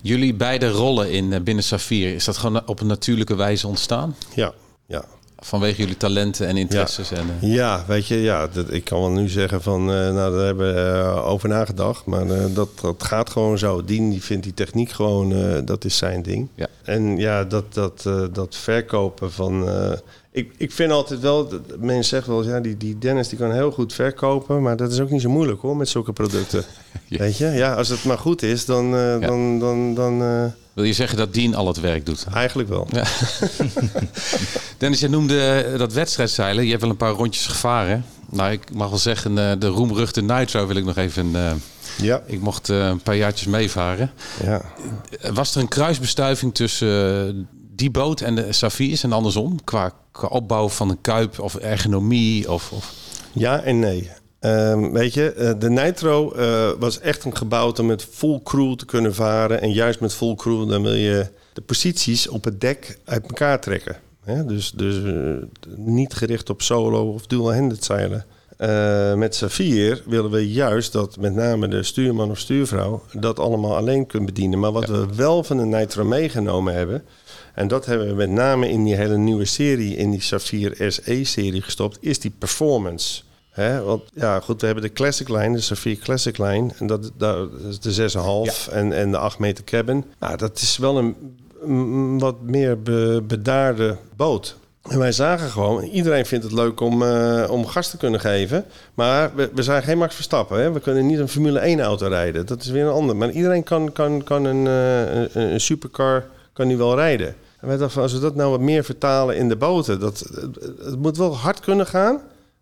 [0.00, 4.16] Jullie beide rollen in eh, binnen Safir, is dat gewoon op een natuurlijke wijze ontstaan?
[4.34, 4.52] Ja,
[4.86, 5.04] ja.
[5.40, 7.10] Vanwege jullie talenten en interesses?
[7.10, 10.36] En, eh, Ja, weet je, ja, dat, ik kan wel nu zeggen van, eh, nou,
[10.36, 12.04] daar hebben we eh, over nagedacht.
[12.04, 13.84] Maar dat, dat gaat gewoon zo.
[13.84, 16.48] Dien die vindt die techniek gewoon, dat is zijn ding.
[16.54, 16.66] Ja.
[16.82, 19.68] En ja, dat, dat, dat verkopen van...
[20.38, 21.48] ik, ik vind altijd wel,
[21.78, 24.62] mensen zeggen wel, ja, die, die Dennis die kan heel goed verkopen.
[24.62, 26.64] Maar dat is ook niet zo moeilijk hoor, met zulke producten.
[27.08, 30.84] Weet je, ja, als het maar goed is, dan, eh, dan, dan, dan eh, Wil
[30.84, 32.26] je zeggen dat Dien al het werk doet?
[32.32, 32.88] eigenlijk wel.
[34.78, 36.64] Dennis, je noemde eh, dat wedstrijdzeilen.
[36.64, 38.04] Je hebt wel een paar rondjes gevaren.
[38.30, 41.36] Nou, ik mag wel zeggen, de roemruchte Nitro wil ik nog even...
[42.02, 42.22] Ja.
[42.26, 44.10] ik mocht een paar jaartjes meevaren.
[44.42, 44.62] ja.
[45.32, 47.48] Was er een kruisbestuiving tussen
[47.78, 49.64] die boot en de Safirs en andersom?
[49.64, 52.52] Qua, qua opbouw van een kuip of ergonomie?
[52.52, 52.92] Of, of...
[53.32, 54.10] Ja en nee.
[54.40, 58.74] Ehm, weet je, eh, de Nitro eh, was echt een gebouwd om met full crew
[58.74, 59.60] te kunnen varen.
[59.60, 63.60] En juist met full crew dan wil je de posities op het dek uit elkaar
[63.60, 63.96] trekken.
[64.24, 64.44] Hè?
[64.44, 65.36] Dus, dus eh,
[65.76, 68.26] niet gericht op solo of dual-handed zeilen.
[69.18, 74.06] Met Safir willen we juist dat met name de stuurman of stuurvrouw dat allemaal alleen
[74.06, 74.58] kunt bedienen.
[74.58, 77.04] Maar wat we wel van de Nitro meegenomen hebben,
[77.58, 81.62] en dat hebben we met name in die hele nieuwe serie, in die Safir SE-serie
[81.62, 83.22] gestopt, is die performance.
[83.84, 86.70] Want ja, goed, we hebben de Classic Line, de Safir Classic Line.
[86.78, 88.10] En dat, dat is de
[88.68, 90.04] 6,5 en, en de 8 meter cabin.
[90.18, 91.16] Nou, dat is wel een,
[91.62, 94.56] een wat meer be- bedaarde boot.
[94.88, 98.64] En wij zagen gewoon, iedereen vindt het leuk om, eh, om gas te kunnen geven.
[98.94, 100.60] Maar we, we zijn geen Max Verstappen.
[100.60, 100.72] Hè?
[100.72, 102.46] We kunnen niet een Formule 1 auto rijden.
[102.46, 103.16] Dat is weer een ander.
[103.16, 107.34] Maar iedereen kan, kan, kan een, eh, een, een supercar kan die wel rijden.
[107.60, 110.00] En wij dachten van, als we dat nou wat meer vertalen in de boten.
[110.00, 112.20] Dat, het, het moet wel hard kunnen gaan.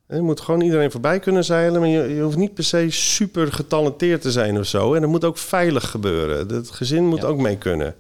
[0.08, 1.80] Je moet gewoon iedereen voorbij kunnen zeilen.
[1.80, 4.94] Maar je, je hoeft niet per se super getalenteerd te zijn of zo.
[4.94, 6.48] En het moet ook veilig gebeuren.
[6.48, 7.94] Het gezin moet ook mee kunnen.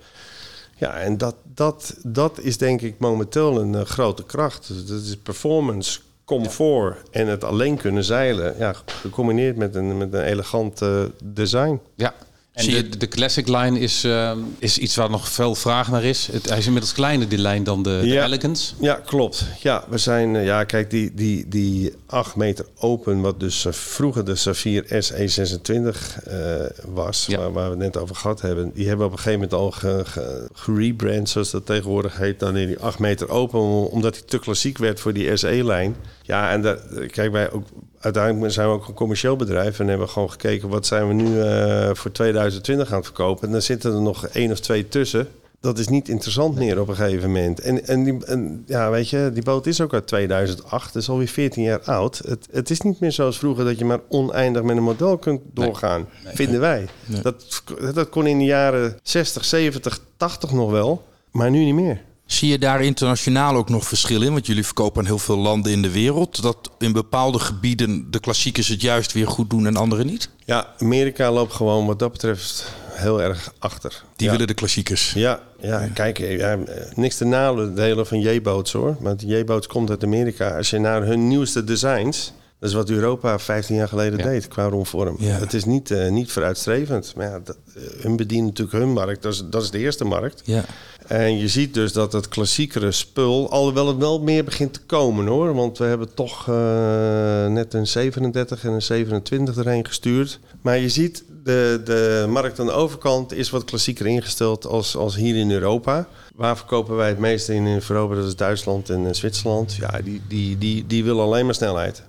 [0.78, 4.68] Ja, en dat, dat, dat is denk ik momenteel een eh, grote kracht.
[4.68, 8.54] Dus dat is performance, comfort en het alleen kunnen zeilen.
[8.58, 11.80] Ja, gecombineerd met een, met een elegant eh, design.
[11.94, 12.14] Ja.
[12.56, 16.28] En de, de Classic Line is, eh, is iets waar nog veel vraag naar is.
[16.32, 18.24] Het, hij is inmiddels kleiner, die lijn, dan de, de Ja.
[18.24, 18.74] Elegance.
[18.80, 19.44] Ja, klopt.
[19.62, 23.72] Ja, we zijn, eh, ja, kijk, die, die, die 8 meter open, wat dus eh,
[23.72, 26.36] vroeger de Safir SE26 eh,
[26.84, 27.38] was, Ja.
[27.38, 29.60] waar, waar we het net over gehad hebben, die hebben we op een gegeven moment
[29.60, 33.84] al ge, ge- gerebrand, zoals dat tegenwoordig heet, dan in die 8 meter open, om-
[33.84, 35.96] omdat die te klassiek werd voor die SE-lijn.
[36.22, 36.76] Ja, en daar,
[37.10, 37.66] kijk, wij ook,
[38.06, 41.40] uiteindelijk zijn we ook een commercieel bedrijf en hebben gewoon gekeken wat zijn we nu
[41.40, 43.46] eh, voor 2020 aan het verkopen.
[43.46, 45.28] En dan zitten er nog één of twee tussen.
[45.60, 47.60] Dat is niet interessant meer op een gegeven moment.
[47.60, 51.08] En, en, die, en ja, weet je, die boot is ook uit 2008, dat is
[51.08, 52.18] alweer 14 jaar oud.
[52.18, 55.40] Het, het is niet meer zoals vroeger dat je maar oneindig met een model kunt
[55.52, 56.88] doorgaan, vinden wij.
[57.22, 57.62] Dat,
[57.94, 62.00] dat kon in de jaren 60, 70, 80 nog wel, maar nu niet meer.
[62.26, 64.32] Zie je daar internationaal ook nog verschil in?
[64.32, 66.42] Want jullie verkopen aan heel veel landen in de wereld.
[66.42, 70.30] Dat in bepaalde gebieden de klassiekers het juist weer goed doen en andere niet?
[70.44, 74.02] Ja, Amerika loopt gewoon wat dat betreft heel erg achter.
[74.16, 74.32] Die ja.
[74.32, 75.12] willen de klassiekers.
[75.12, 78.96] Ja, ja kijk, ja, eh, niks te nadelen van J-boats hoor.
[79.00, 80.56] Want J-boats komt uit Amerika.
[80.56, 82.32] Als je naar hun nieuwste designs...
[82.58, 84.24] Dat is wat Europa 15 jaar geleden Ja.
[84.24, 85.16] deed qua romvorm.
[85.18, 85.38] Ja.
[85.38, 87.12] Het is niet, eh, niet vooruitstrevend.
[87.16, 89.22] Maar ja, dat, eh, hun bedienen natuurlijk hun markt.
[89.22, 90.42] Dat is, dat is de eerste markt.
[90.44, 90.64] Ja.
[91.06, 95.26] En je ziet dus dat het klassiekere spul, alhoewel het wel meer begint te komen
[95.26, 95.54] hoor.
[95.54, 100.38] Want we hebben toch eh, net een 37 en een 27 erheen gestuurd.
[100.60, 105.16] Maar je ziet, de, de markt aan de overkant is wat klassieker ingesteld als, als
[105.16, 106.06] hier in Europa.
[106.34, 108.14] Waar verkopen wij het meeste in in Europa?
[108.14, 109.74] Dat is Duitsland en Zwitserland.
[109.74, 112.02] Ja, die, die, die, die willen alleen maar snelheid.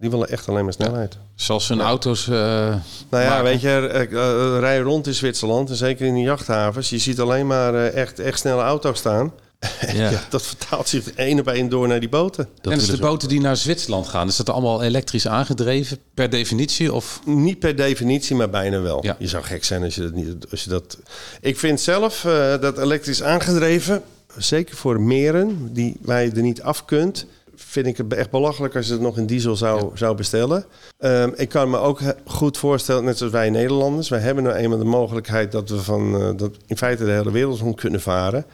[0.00, 1.16] Die willen echt alleen maar snelheid.
[1.34, 2.28] Zoals hun auto's.
[2.28, 2.78] eh, Nou
[3.10, 3.44] ja, maken.
[3.44, 6.90] weet je, eh, eh, rij rond in Zwitserland en zeker in de jachthavens.
[6.90, 9.32] Je ziet alleen maar echt, echt snelle auto's staan.
[9.92, 10.10] Ja.
[10.10, 12.44] Ja, dat vertaalt zich één op één door naar die boten.
[12.44, 16.30] en dus willen de boten die naar Zwitserland gaan, is dat allemaal elektrisch aangedreven per
[16.30, 16.92] definitie?
[16.92, 19.04] Of Niet per definitie, maar bijna wel.
[19.04, 19.16] Ja.
[19.18, 20.50] Je zou gek zijn als je dat niet.
[20.50, 20.98] Als je dat...
[21.40, 24.02] Ik vind zelf eh, dat elektrisch aangedreven,
[24.36, 27.26] zeker voor meren die waar je er niet af kunt,
[27.66, 30.64] vind ik het echt belachelijk als je het nog in diesel zou, zou bestellen.
[30.98, 34.78] Ehm, ik kan me ook goed voorstellen, net zoals wij Nederlanders, wij hebben nou eenmaal
[34.78, 38.44] de mogelijkheid dat we van eh, dat in feite de hele wereld rond kunnen varen.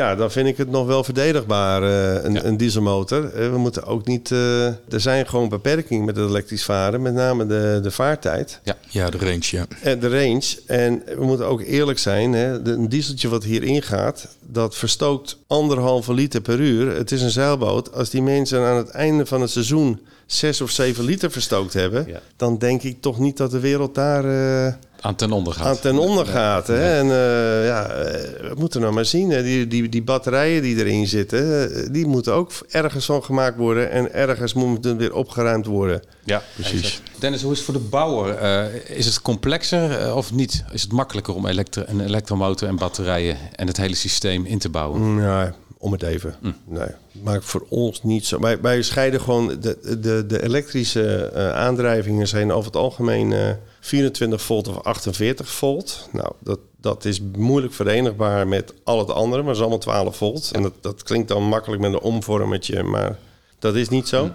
[0.00, 2.44] Ja, dan vind ik het nog wel verdedigbaar, eh, een, Ja.
[2.44, 3.24] een dieselmotor.
[3.34, 4.30] Eh, we moeten ook niet...
[4.30, 8.60] eh, er zijn gewoon beperkingen met het elektrisch varen, met name de, de vaartijd
[8.90, 9.66] Ja, de range, ja.
[9.82, 10.58] en de range.
[10.66, 15.38] En we moeten ook eerlijk zijn, hè, de, een dieseltje wat hierin gaat, dat verstookt
[15.46, 16.96] anderhalve liter per uur.
[16.96, 17.92] Het is een zeilboot.
[17.94, 20.00] Als die mensen aan het einde van het seizoen
[20.32, 22.20] zes of zeven liter verstookt hebben, Ja.
[22.36, 24.24] dan denk ik toch niet dat de wereld daar...
[24.66, 25.66] eh, aan ten onder gaat?
[25.66, 26.66] aan ten onder gaat.
[26.66, 26.98] Hè?
[26.98, 28.12] En eh, ja, eh,
[28.48, 29.30] we moeten nou maar zien.
[29.30, 29.42] Hè?
[29.42, 33.90] Die, die, die batterijen die erin zitten, die moeten ook ergens van gemaakt worden.
[33.90, 36.02] En ergens moet het weer opgeruimd worden.
[36.24, 37.02] Ja, precies.
[37.18, 38.34] Dennis, hoe is het voor de bouwer?
[38.36, 40.64] Eh, is het complexer of niet?
[40.72, 44.68] Is het makkelijker om elektro een elektromotor en batterijen en het hele systeem in te
[44.68, 45.00] bouwen?
[45.02, 46.34] Mm, Ja, om het even.
[46.64, 46.88] Nee,
[47.22, 48.38] maakt voor ons niet zo.
[48.40, 49.60] Wij, wij scheiden gewoon...
[49.60, 55.48] De, de, de elektrische eh, aandrijvingen zijn over het algemeen eh, 24 volt of 48
[55.48, 56.08] volt.
[56.12, 59.42] Nou, dat, dat is moeilijk verenigbaar met al het andere.
[59.42, 60.50] Maar het is allemaal 12 volt.
[60.52, 63.18] En dat, dat klinkt dan makkelijk met een omvormetje, maar
[63.58, 64.30] dat is niet zo.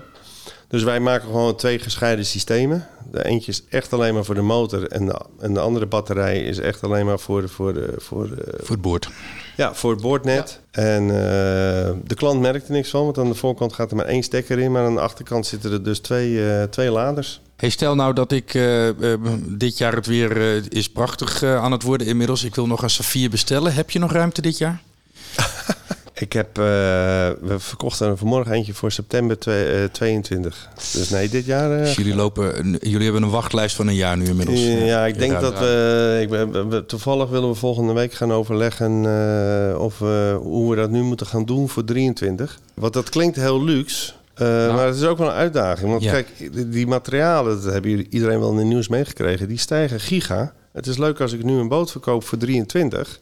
[0.68, 2.88] Dus wij maken gewoon twee gescheiden systemen.
[3.12, 6.44] De eentje is echt alleen maar voor de motor en de, en de andere batterij
[6.44, 9.10] is echt alleen maar voor de, voor de, voor de, Voor het boord.
[9.58, 10.60] ja, voor het boordnet.
[10.72, 14.06] En eh, de klant merkt er niks van, want aan de voorkant gaat er maar
[14.06, 17.42] één stekker in, maar aan de achterkant zitten er dus twee, eh, twee laders.
[17.56, 21.64] Hey, stel nou dat ik eh, eh, dit jaar het weer eh, is prachtig eh,
[21.64, 22.44] aan het worden inmiddels.
[22.44, 23.74] Ik wil nog een Safir bestellen.
[23.74, 24.82] Heb je nog ruimte dit jaar?
[26.20, 26.64] Ik heb, eh,
[27.42, 30.70] we verkochten er vanmorgen eentje voor september twee- eh, 22.
[30.94, 31.72] Dus nee, dit jaar.
[31.72, 34.60] eh, Dus jullie, lopen, jullie hebben een wachtlijst van een jaar nu inmiddels.
[34.64, 38.92] Ja, ik denk dat we, ik, we- we- Toevallig willen we volgende week gaan overleggen
[39.80, 42.60] of we, hoe we dat nu moeten gaan doen voor 23.
[42.74, 44.12] Want dat klinkt heel luxe.
[44.34, 45.90] eh, Maar het is ook wel een uitdaging.
[45.92, 46.12] Want Ja.
[46.12, 50.54] kijk, die, die materialen, dat hebben iedereen wel in het nieuws meegekregen, die stijgen giga.
[50.74, 53.20] Het is leuk als ik nu een boot verkoop voor 23.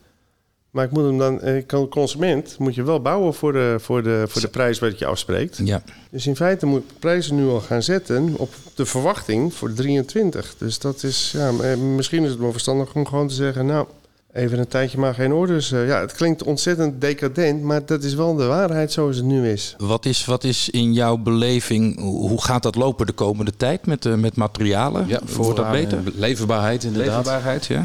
[0.73, 4.03] Maar ik moet hem dan, ik kan consument moet je wel bouwen voor de, voor
[4.03, 5.59] de, voor de prijs wat je afspreekt.
[5.63, 5.83] Ja.
[6.09, 10.55] Dus in feite moet ik prijzen nu al gaan zetten op de verwachting voor 23.
[10.57, 13.87] Dus dat is, ja, eh, misschien is het wel verstandig om gewoon te zeggen, nou,
[14.33, 15.71] even een tijdje maar geen orders.
[15.71, 19.49] Eh, ja, het klinkt ontzettend decadent, maar dat is wel de waarheid zoals het nu
[19.49, 19.75] is.
[19.77, 24.05] Wat is, wat is in jouw beleving, hoe gaat dat lopen de komende tijd met,
[24.05, 25.07] eh, met materialen?
[25.07, 25.99] Ja, Wordt dat beter?
[26.15, 27.07] Leverbaarheid inderdaad.
[27.25, 27.81] Leverbaarheid, ja.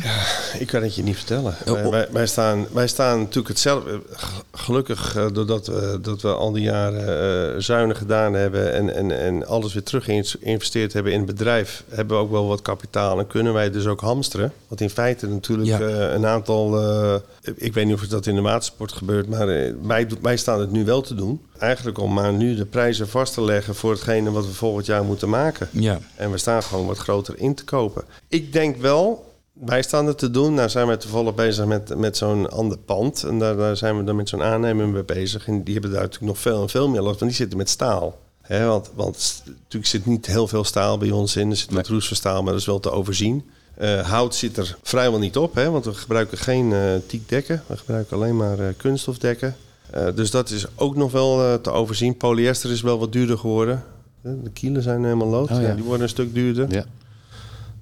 [0.59, 1.55] Ik kan het je niet vertellen.
[1.67, 1.91] Oh, Wij, oh.
[1.91, 4.01] wij, wij staan, wij staan natuurlijk hetzelfde.
[4.53, 9.19] Gelukkig eh, doordat we, dat we al die jaren eh, zuinig gedaan hebben en, en,
[9.21, 13.19] en alles weer terug geïnvesteerd hebben in het bedrijf, hebben we ook wel wat kapitaal
[13.19, 14.53] en kunnen wij dus ook hamsteren.
[14.69, 15.79] Want in feite natuurlijk Ja.
[15.81, 16.37] eh, een aantal.
[16.47, 17.15] Eh,
[17.57, 20.71] ik weet niet of dat in de watersport gebeurt, maar eh, wij, wij staan het
[20.71, 21.41] nu wel te doen.
[21.59, 25.05] Eigenlijk om maar nu de prijzen vast te leggen voor hetgene wat we volgend jaar
[25.05, 25.69] moeten maken.
[25.73, 25.99] Ja.
[26.17, 28.05] En we staan gewoon wat groter in te kopen.
[28.29, 30.55] Ik denk wel, wij staan het te doen.
[30.55, 33.23] Nou zijn we toevallig bezig met, met zo'n ander pand.
[33.23, 35.47] En daar, daar zijn we dan met zo'n aannemer mee bezig.
[35.47, 37.27] En die hebben daar natuurlijk nog veel en veel meer last van.
[37.27, 38.19] Die zitten met staal.
[38.43, 41.51] Hè, want, want natuurlijk zit niet heel veel staal bij ons in.
[41.51, 43.51] Er zit wat roest van staal, maar dat is wel te overzien.
[43.79, 47.63] Eh, hout zit er vrijwel niet op, hè, want we gebruiken geen eh teakdekken.
[47.67, 49.57] We gebruiken alleen maar eh, kunststofdekken.
[49.91, 52.17] Eh, dus dat is ook nog wel eh, te overzien.
[52.17, 53.85] Polyester is wel wat duurder geworden.
[54.21, 55.51] De kielen zijn helemaal lood.
[55.51, 55.69] Oh, ja.
[55.69, 56.71] ja, die worden een stuk duurder.
[56.71, 56.85] Ja.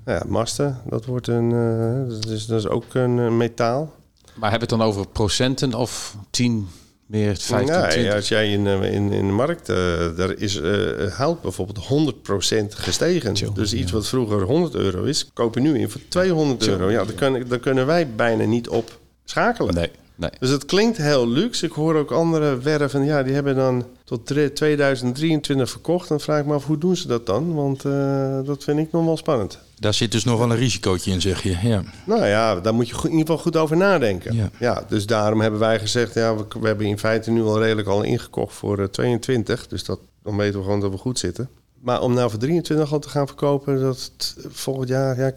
[0.05, 3.93] Nou ja, masten, dat wordt een, eh, dat, is, dat is ook een metaal.
[4.35, 6.69] Maar hebben we het dan over procenten of 10
[7.07, 8.15] meer, 15, Ja, 20?
[8.15, 9.77] als jij in, eh, in, in de markt, eh,
[10.17, 13.55] daar is eh, hout bijvoorbeeld 100% gestegen.
[13.55, 16.91] Dus iets wat vroeger 100 euro is, koop je nu in voor 200 Tjo, euro.
[16.91, 19.75] Ja, daar, kunnen, daar kunnen wij bijna niet op schakelen.
[19.75, 20.31] Nee, nee.
[20.39, 21.67] Dus het klinkt heel luxe.
[21.67, 26.09] Ik hoor ook andere werven, ja, die hebben dan tot drie- 2023 verkocht.
[26.09, 27.55] Dan vraag ik me af, hoe doen ze dat dan?
[27.55, 29.59] Want eh, dat vind ik nog wel spannend.
[29.79, 31.57] Daar zit dus nog wel een risicootje in, zeg je.
[31.63, 31.83] Ja.
[32.07, 34.35] Nou ja, daar moet je in ieder geval goed over nadenken.
[34.35, 34.51] Ja.
[34.59, 34.85] Ja.
[34.89, 38.03] dus daarom hebben wij gezegd, ja, we, we hebben in feite nu al redelijk al
[38.03, 39.67] ingekocht voor eh, 22.
[39.67, 41.49] Dus dat, dan weten we gewoon dat we goed zitten.
[41.81, 44.11] Maar om nou voor 23 al te gaan verkopen, dat
[44.49, 45.33] volgend jaar, ja,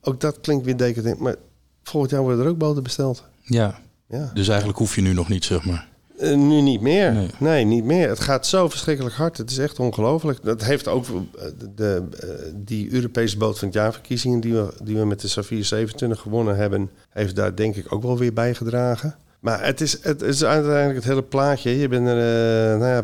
[0.00, 1.18] ook dat klinkt weer decadent.
[1.18, 1.34] Maar
[1.82, 3.22] volgend jaar worden er ook boten besteld.
[3.42, 3.80] ja.
[4.10, 4.30] Ja.
[4.34, 5.88] Dus eigenlijk hoef je nu nog niet, zeg maar.
[6.18, 7.12] Eh, nu niet meer.
[7.12, 7.28] Nee.
[7.38, 7.64] Nee.
[7.64, 8.08] niet meer.
[8.08, 9.36] Het gaat zo verschrikkelijk hard.
[9.36, 10.38] Het is echt ongelooflijk.
[10.42, 14.72] Dat heeft ook eh, de, de, eh, die Europese boot van het jaarverkiezingen die we,
[14.82, 18.32] die we met de Safir 27 gewonnen hebben, heeft daar denk ik ook wel weer
[18.32, 19.14] bijgedragen.
[19.40, 21.78] Maar het is, het is uiteindelijk het hele plaatje.
[21.78, 22.16] Je bent er
[22.78, 23.02] nou ja,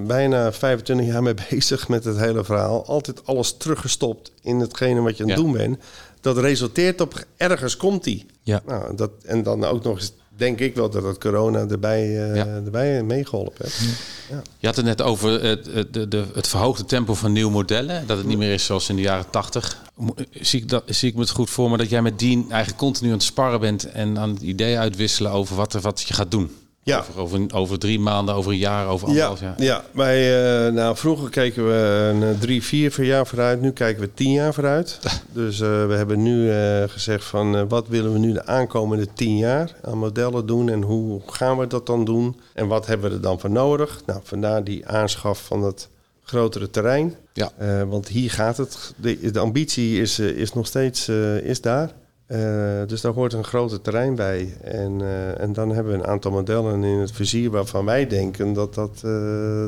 [0.00, 2.86] bijna 25 jaar mee bezig met het hele verhaal.
[2.86, 5.44] Altijd alles teruggestopt in hetgene wat je aan het Ja.
[5.44, 5.78] doen bent.
[6.20, 8.26] Dat resulteert op ergens komt die.
[8.42, 8.62] Ja.
[8.66, 12.36] Nou, dat, en dan ook nog eens denk ik wel dat het corona erbij, eh,
[12.36, 12.46] Ja.
[12.46, 13.80] erbij meegeholpen heeft.
[14.58, 18.06] Je had het net over het, het, de, de- het verhoogde tempo van nieuwe modellen.
[18.06, 19.82] Dat het niet meer is zoals in de jaren 80.
[19.94, 22.44] Mo- Zie ik, dat, zie ik me het goed voor me dat jij met Dien
[22.50, 26.00] eigenlijk continu aan het sparren bent en aan het ideeën uitwisselen over wat, er- wat
[26.02, 26.50] je gaat doen?
[26.82, 26.98] Ja.
[26.98, 29.62] Over, over, over drie maanden, over een jaar, over Ja, anderhalf jaar.
[29.62, 33.60] ja wij, eh, nou, vroeger keken we een eh, drie, vier jaar vooruit.
[33.60, 34.98] Nu kijken we tien jaar vooruit.
[35.32, 36.52] Dus eh, we hebben nu
[36.88, 41.20] gezegd van wat willen we nu de aankomende tien jaar aan modellen doen en hoe
[41.26, 44.00] gaan we dat dan doen en wat hebben we er dan voor nodig?
[44.06, 45.88] Nou, vandaar die aanschaf van het
[46.22, 47.14] grotere terrein.
[47.32, 47.52] Ja.
[47.86, 48.94] Want hier gaat het.
[48.96, 51.08] De, de ambitie is, is nog steeds
[51.42, 51.90] is daar.
[52.30, 54.54] Eh, dus daar hoort een groter terrein bij.
[54.62, 58.52] En, eh, en dan hebben we een aantal modellen in het vizier waarvan wij denken
[58.52, 59.02] dat dat eh,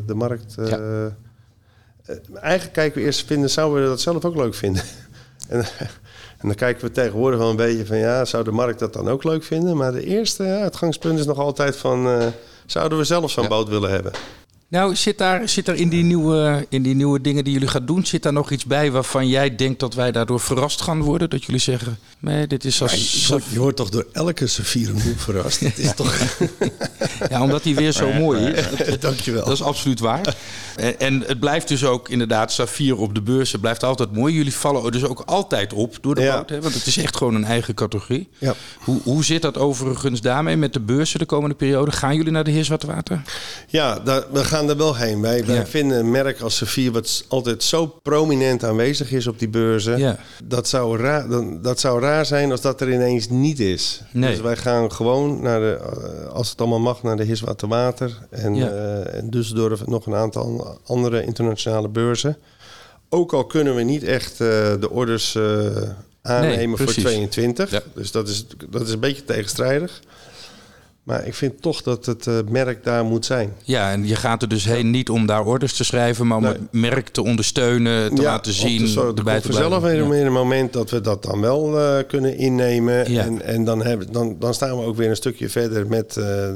[0.06, 0.54] de markt.
[0.56, 1.10] Ja.
[2.34, 4.82] eigenlijk kijken we eerst vinden, zouden we dat zelf ook leuk vinden?
[5.48, 5.58] en,
[6.38, 9.08] en dan kijken we tegenwoordig wel een beetje van ja, zou de markt dat dan
[9.08, 9.76] ook leuk vinden?
[9.76, 12.32] Maar de eerste uitgangspunt is nog altijd van
[12.66, 13.48] zouden we zelf zo'n Ja.
[13.48, 14.12] boot willen hebben?
[14.72, 17.86] Nou, zit daar, zit daar in, die nieuwe, in die nieuwe dingen die jullie gaan
[17.86, 21.30] doen, zit daar nog iets bij waarvan jij denkt dat wij daardoor verrast gaan worden?
[21.30, 23.26] Dat jullie zeggen, nee, dit is als...
[23.26, 24.48] Je, je wordt toch door elke
[25.04, 25.60] boek verrast?
[25.70, 26.16] Het is toch...
[27.30, 28.66] ja, omdat hij weer zo mooi is.
[29.00, 29.44] Dankjewel.
[29.44, 30.36] Dat is absoluut waar.
[30.76, 34.34] En, en, het blijft dus ook inderdaad, Safir op de beurs, het blijft altijd mooi.
[34.34, 36.36] Jullie vallen dus ook altijd op door de ja.
[36.36, 36.60] boot, hè?
[36.60, 38.28] want het is echt gewoon een eigen categorie.
[38.38, 38.54] Ja.
[38.78, 41.90] Hoe, hoe zit dat overigens daarmee met de beurzen de komende periode?
[41.90, 43.22] Gaan jullie naar de Heer Water?
[43.68, 45.20] Ja, daar, we gaan er wel heen.
[45.20, 49.48] Wij, wij vinden een merk als Safir wat altijd zo prominent aanwezig is op die
[49.48, 49.98] beurzen.
[49.98, 50.18] Ja.
[50.44, 51.26] Dat, zou raar,
[51.62, 54.02] dat zou raar zijn als dat er ineens niet is.
[54.12, 54.30] Nee.
[54.30, 55.78] Dus wij gaan gewoon naar de,
[56.32, 58.18] als het allemaal mag, naar de Hiswater Water.
[58.30, 58.68] En, Ja.
[58.68, 62.36] eh, en Düsseldorf nog een aantal andere internationale beurzen.
[63.08, 64.38] Ook al kunnen we niet echt eh,
[64.80, 65.42] de orders eh,
[66.22, 67.02] aannemen voor precies.
[67.04, 67.70] 22.
[67.70, 67.80] Ja.
[67.94, 70.00] Dus dat is, dat is een beetje tegenstrijdig.
[71.02, 73.52] Maar ik vind toch dat het eh, merk daar moet zijn.
[73.62, 76.42] Ja, en je gaat er dus heen niet om daar orders te schrijven, maar om
[76.42, 76.52] Nee.
[76.52, 80.08] het merk te ondersteunen, te laten zien, zo- er erbij komt te vanzelf blijven.
[80.08, 80.26] weer Ja.
[80.26, 83.12] een moment dat we dat dan wel eh, kunnen innemen.
[83.12, 83.24] Ja.
[83.24, 86.48] En, en dan, hebben, dan, dan staan we ook weer een stukje verder met, eh,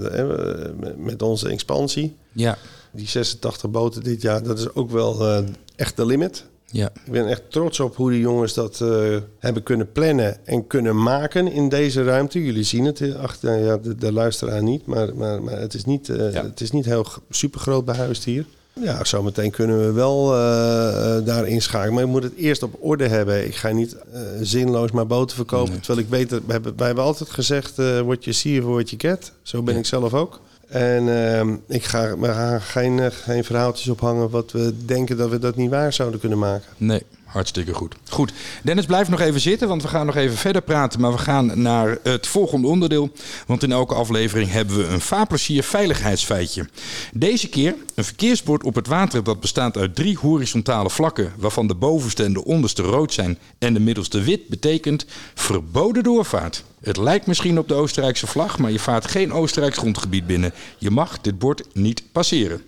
[0.96, 2.16] met- onze expansie.
[2.32, 2.58] Ja,
[2.92, 5.42] Die 86 boten dit jaar, dat is ook wel
[5.76, 6.44] echt de limit.
[6.70, 6.90] Ja.
[7.04, 11.02] Ik ben echt trots op hoe die jongens dat eh, hebben kunnen plannen en kunnen
[11.02, 12.44] maken in deze ruimte.
[12.44, 15.84] Jullie zien het eh, achter ja, de, de luisteraar niet, maar, maar, maar het, is
[15.84, 16.42] niet, eh, Ja.
[16.42, 18.44] het is niet heel super groot behuisd hier.
[18.80, 21.94] Ja, zometeen kunnen we wel eh, daar inschakelen.
[21.94, 23.46] Maar je moet het eerst op orde hebben.
[23.46, 23.96] Ik ga niet
[24.40, 25.80] zinloos maar boten verkopen.
[25.80, 28.90] Terwijl ik weet dat we hebben, wij hebben altijd gezegd: what you see for what
[28.90, 29.32] you get.
[29.42, 29.80] Zo ben Ja.
[29.80, 30.40] ik zelf ook.
[30.68, 35.38] En ehm, ik ga, gaan geen, eh, geen verhaaltjes ophangen wat we denken dat we
[35.38, 36.68] dat niet waar zouden kunnen maken.
[36.76, 37.94] Nee, hartstikke goed.
[38.08, 41.00] Goed, Dennis blijf nog even zitten, want we gaan nog even verder praten.
[41.00, 43.10] Maar we gaan naar het volgende onderdeel.
[43.46, 46.68] Want in elke aflevering hebben we een vaarplezier veiligheidsfeitje.
[47.12, 51.32] Deze keer een verkeersbord op het water dat bestaat uit drie horizontale vlakken...
[51.36, 54.48] waarvan de bovenste en de onderste rood zijn en de middelste wit...
[54.48, 56.64] betekent verboden doorvaart.
[56.86, 60.52] Het lijkt misschien op de Oostenrijkse vlag, maar je vaart geen Oostenrijks grondgebied binnen.
[60.78, 62.62] Je mag dit bord niet passeren.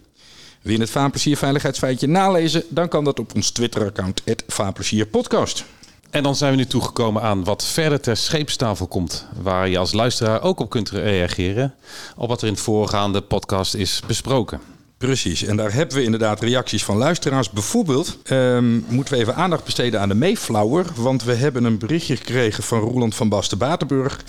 [0.62, 2.62] Wil je het veiligheidsfeitje nalezen?
[2.68, 5.64] Dan kan dat op ons Twitter-account, het Vaarplezierpodcast.
[6.10, 9.26] En dan zijn we nu toegekomen aan wat verder ter scheepstafel komt.
[9.42, 11.74] Waar je als luisteraar ook op kunt reageren.
[12.16, 14.60] Op wat er in het voorgaande podcast is besproken.
[14.98, 17.50] Precies, en daar hebben we inderdaad reacties van luisteraars.
[17.50, 20.86] Bijvoorbeeld ehm, moeten we even aandacht besteden aan de Mayflower.
[20.94, 24.24] Want we hebben een berichtje gekregen van Roland van Basten-Batenburg.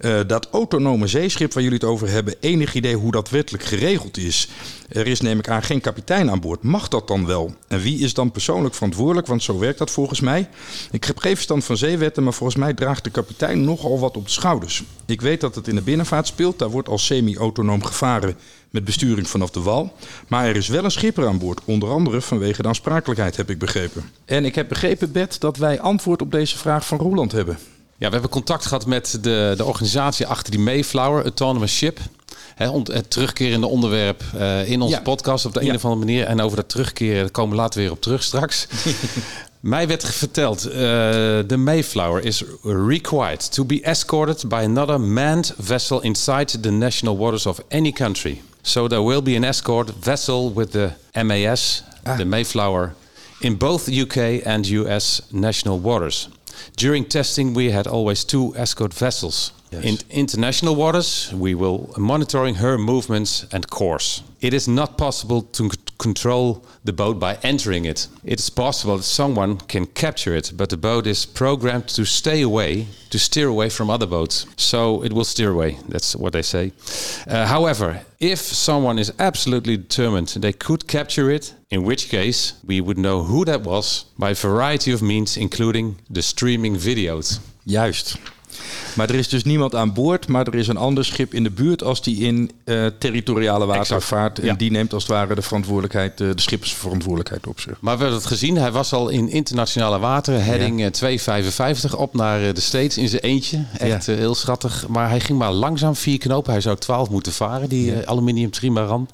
[0.00, 4.16] Eh, dat autonome zeeschip waar jullie het over hebben, enig idee hoe dat wettelijk geregeld
[4.16, 4.48] is.
[4.88, 6.62] Er is neem ik aan geen kapitein aan boord.
[6.62, 7.54] Mag dat dan wel?
[7.68, 9.26] En wie is dan persoonlijk verantwoordelijk?
[9.26, 10.48] Want zo werkt dat volgens mij.
[10.90, 14.24] Ik heb geen verstand van zeewetten, maar volgens mij draagt de kapitein nogal wat op
[14.24, 14.82] de schouders.
[15.06, 16.58] Ik weet dat het in de binnenvaart speelt.
[16.58, 18.36] Daar wordt al semi-autonoom gevaren
[18.70, 19.92] met besturing vanaf de wal.
[20.28, 21.60] Maar er is wel een schipper aan boord.
[21.64, 24.10] Onder andere vanwege de aansprakelijkheid, heb ik begrepen.
[24.24, 27.58] En ik heb begrepen, Bert, dat wij antwoord op deze vraag van Roeland hebben.
[28.00, 31.98] Ja, we hebben contact gehad met de, de organisatie achter die Mayflower, Autonomous Ship.
[32.72, 35.00] Om het terugkerende onderwerp eh, in onze Ja.
[35.02, 35.68] podcast op de Ja.
[35.70, 36.24] een of andere manier.
[36.24, 38.66] En over dat terugkeren daar komen we later weer op terug straks.
[39.60, 40.78] Mij werd verteld, eh,
[41.46, 47.46] de Mayflower is required to be escorted by another manned vessel inside the national waters
[47.46, 48.42] of any country.
[48.62, 50.90] So there will be an escort vessel with the
[51.22, 52.16] MAS, Ah.
[52.16, 52.94] the Mayflower,
[53.40, 56.28] in both UK and US national waters.
[56.76, 59.52] During testing, we had always two escort vessels.
[59.70, 59.84] Yes.
[59.84, 64.22] In international waters, we will monitoring her movements and course.
[64.40, 68.08] It is not possible to control the boat by entering it.
[68.24, 72.42] It is possible that someone can capture it, but the boat is programmed to stay
[72.42, 74.46] away, to steer away from other boats.
[74.56, 75.78] So it will steer away.
[75.88, 76.72] That's what they say.
[77.28, 81.54] Uh, however, if someone is absolutely determined, they could capture it.
[81.70, 85.96] In which case, we would know who that was by a variety of means, including
[86.10, 87.38] the streaming videos.
[87.64, 88.16] Juist.
[88.94, 91.50] Maar er is dus niemand aan boord, maar er is een ander schip in de
[91.50, 94.04] buurt als die in eh, territoriale water Exact.
[94.04, 94.38] vaart.
[94.38, 94.54] En Ja.
[94.54, 97.76] die neemt als het ware de verantwoordelijkheid, eh, de schippersverantwoordelijkheid op zich.
[97.80, 98.56] Maar we hebben het gezien.
[98.56, 100.44] Hij was al in internationale wateren.
[100.44, 103.64] Heading eh, 255 op naar eh, de States in zijn eentje.
[103.78, 104.14] Echt Ja.
[104.14, 104.84] heel schattig.
[104.88, 106.52] Maar hij ging maar langzaam vier knopen.
[106.52, 109.08] Hij zou 12 moeten varen, die aluminium trimaran.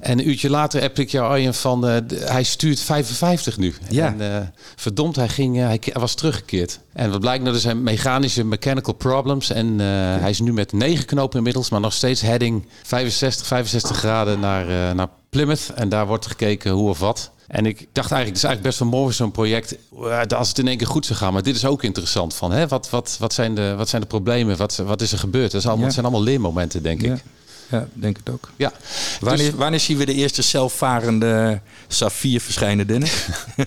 [0.00, 1.84] En een uurtje later heb ik jou Arjen van...
[2.14, 3.74] hij stuurt 55 nu.
[3.88, 4.14] Ja.
[4.18, 6.78] En verdomd, hij, ging, hij was teruggekeerd.
[6.96, 9.50] En wat blijkt nou, er zijn mechanische mechanical problems.
[9.50, 9.86] En eh,
[10.20, 11.70] hij is nu met negen knopen inmiddels.
[11.70, 15.70] Maar nog steeds heading 65, 65 graden naar, eh, naar Plymouth.
[15.74, 17.30] En daar wordt gekeken hoe of wat.
[17.46, 20.48] En ik dacht eigenlijk, het is eigenlijk best wel mooi voor zo'n project eh, als
[20.48, 21.32] het in één keer goed zou gaan.
[21.32, 22.68] Maar dit is ook interessant van, hè?
[22.68, 24.56] Wat, wat, wat, zijn, de, wat zijn de problemen?
[24.56, 25.50] Wat, wat is er gebeurd?
[25.50, 25.92] Dat is allemaal, Ja.
[25.92, 27.14] Zijn allemaal leermomenten, denk Ja.
[27.14, 27.22] ik.
[27.70, 28.50] Ja, denk het ook.
[28.56, 28.72] Ja.
[29.20, 33.26] Wanneer, Dus- wanneer zien we de eerste zelfvarende Safir verschijnen, Dennis?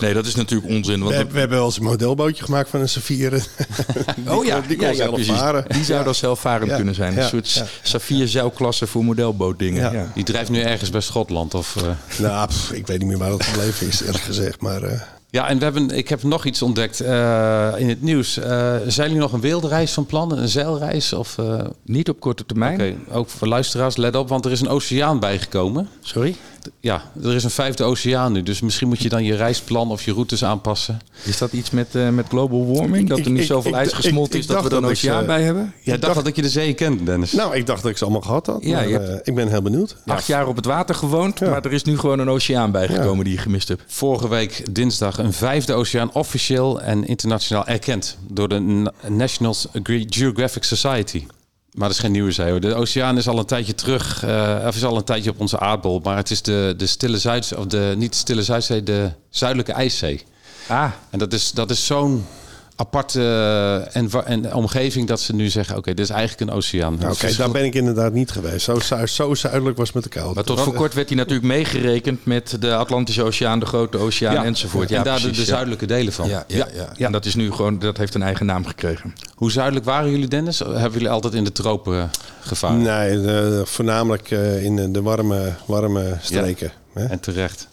[0.00, 1.00] nee, dat is natuurlijk onzin.
[1.02, 3.40] Want We, we hebben wel eens een modelbootje gemaakt van een Safire.
[4.28, 5.32] oh ja, die kon ja, zelf precies.
[5.32, 5.64] varen.
[5.68, 6.04] Die zou Ja.
[6.04, 7.12] dan zelfvarend Ja, kunnen zijn.
[7.12, 7.66] Een ja, soort ja.
[7.82, 9.82] Safir zeilklasse voor modelbootdingen.
[9.82, 9.92] Ja.
[9.92, 10.10] Ja.
[10.14, 11.54] Die drijft nu ergens bij Schotland.
[11.54, 11.82] Of, eh,
[12.18, 14.60] nou, pff, ik weet niet meer waar dat gebleven is, eerlijk gezegd.
[14.60, 15.00] Maar eh,
[15.38, 18.38] Ja, en we hebben, ik heb nog iets ontdekt eh, in het nieuws.
[18.38, 20.38] Eh, zijn jullie nog een wereldreis van plan?
[20.38, 21.12] Een zeilreis?
[21.12, 22.74] Of, eh, Niet op korte termijn.
[22.74, 25.88] Oké, ook voor luisteraars, let op, want er is een oceaan bijgekomen.
[26.00, 26.34] Sorry?
[26.80, 28.42] Ja, er is een vijfde oceaan nu.
[28.42, 30.98] Dus misschien moet je dan je reisplan of je routes aanpassen.
[31.24, 33.08] Is dat iets met, eh, met global warming?
[33.08, 34.90] Dat er nu ik- zoveel ik- ijs gesmolten ik is dat we dacht er een
[34.94, 35.72] oceaan eh, bij hebben?
[35.82, 37.32] Jij dacht, dat je de zee kent, Dennis.
[37.32, 38.62] nou, ik dacht dat ik ze allemaal gehad had.
[38.62, 39.96] Ja, maar, hebt- eh, ik ben heel benieuwd.
[40.06, 41.48] Acht jaar op het water gewoond, Ja.
[41.50, 43.82] maar er is nu gewoon een oceaan bijgekomen die je gemist hebt.
[43.86, 49.54] Vorige week dinsdag een vijfde oceaan officieel en internationaal erkend door de Na- National
[50.08, 51.24] Geographic Society.
[51.78, 52.60] Maar dat is geen nieuwe zee hoor.
[52.60, 55.58] De oceaan is al een tijdje terug, eh, of is al een tijdje op onze
[55.58, 56.00] aardbol.
[56.02, 59.72] Maar het is de, de stille Zuid, of de, niet de stille Zuidzee, de zuidelijke
[59.72, 60.24] ijszee.
[60.68, 62.26] Ah, En dat is, dat is zo'n
[62.80, 66.96] aparte eh, enva- en omgeving dat ze nu zeggen: oké, dit is eigenlijk een oceaan.
[67.00, 68.64] Nou, Oké, daar ben ik inderdaad niet geweest.
[68.64, 70.34] Zo, zu- zo zuidelijk was het met de kou.
[70.34, 74.34] maar tot voor kort werd hij natuurlijk meegerekend met de Atlantische Oceaan, de Grote Oceaan
[74.34, 74.88] Ja, enzovoort.
[74.88, 75.48] Ja, en daar de, precies, de ja.
[75.50, 76.28] zuidelijke delen van.
[76.28, 77.06] Ja, ja, ja.
[77.06, 79.14] En dat is nu gewoon, dat heeft een eigen naam gekregen.
[79.34, 80.58] Hoe zuidelijk waren jullie, Dennis?
[80.58, 82.10] Hebben jullie altijd in de tropen
[82.40, 82.82] gevaren?
[82.82, 86.72] Nee, eh, voornamelijk eh, in de warme, warme streken.
[86.94, 87.04] hè?
[87.04, 87.68] En terecht.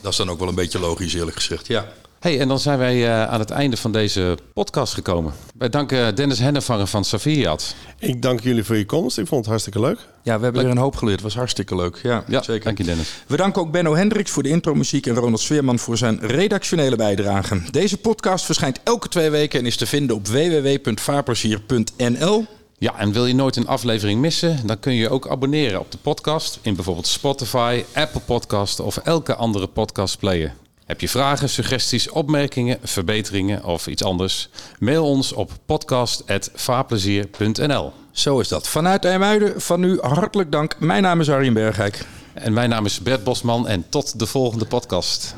[0.00, 1.66] Dat is dan ook wel een beetje logisch, eerlijk gezegd.
[1.66, 1.84] Ja.
[2.20, 5.32] Hey, en dan zijn wij eh, aan het einde van deze podcast gekomen.
[5.58, 7.74] Wij danken Dennis Hennevanger van Saviat.
[7.98, 9.18] Ik dank jullie voor je komst.
[9.18, 9.98] Ik vond het hartstikke leuk.
[10.22, 11.16] ja, we hebben weer een hoop geleerd.
[11.16, 11.98] Het was hartstikke leuk.
[12.02, 12.64] Ja, Ja, zeker.
[12.64, 13.22] dank je Dennis.
[13.26, 17.60] We danken ook Benno Hendricks voor de intromuziek en Ronald Sveerman voor zijn redactionele bijdrage.
[17.70, 22.44] Deze podcast verschijnt elke twee weken en is te vinden op www.vaarplezier.nl.
[22.78, 24.66] Ja, en wil je nooit een aflevering missen?
[24.66, 28.96] Dan kun je je ook abonneren op de podcast in bijvoorbeeld Spotify, Apple Podcast of
[28.96, 30.52] elke andere podcastplayer.
[30.90, 34.48] Heb je vragen, suggesties, opmerkingen, verbeteringen of iets anders?
[34.78, 37.92] Mail ons op podcast.vaarplezier.nl.
[38.10, 38.68] Zo is dat.
[38.68, 40.76] Vanuit IJmuiden, van u hartelijk dank.
[40.78, 42.06] Mijn naam is Arjen Bergijk.
[42.32, 45.34] En mijn naam is Bert Bosman en tot de volgende podcast.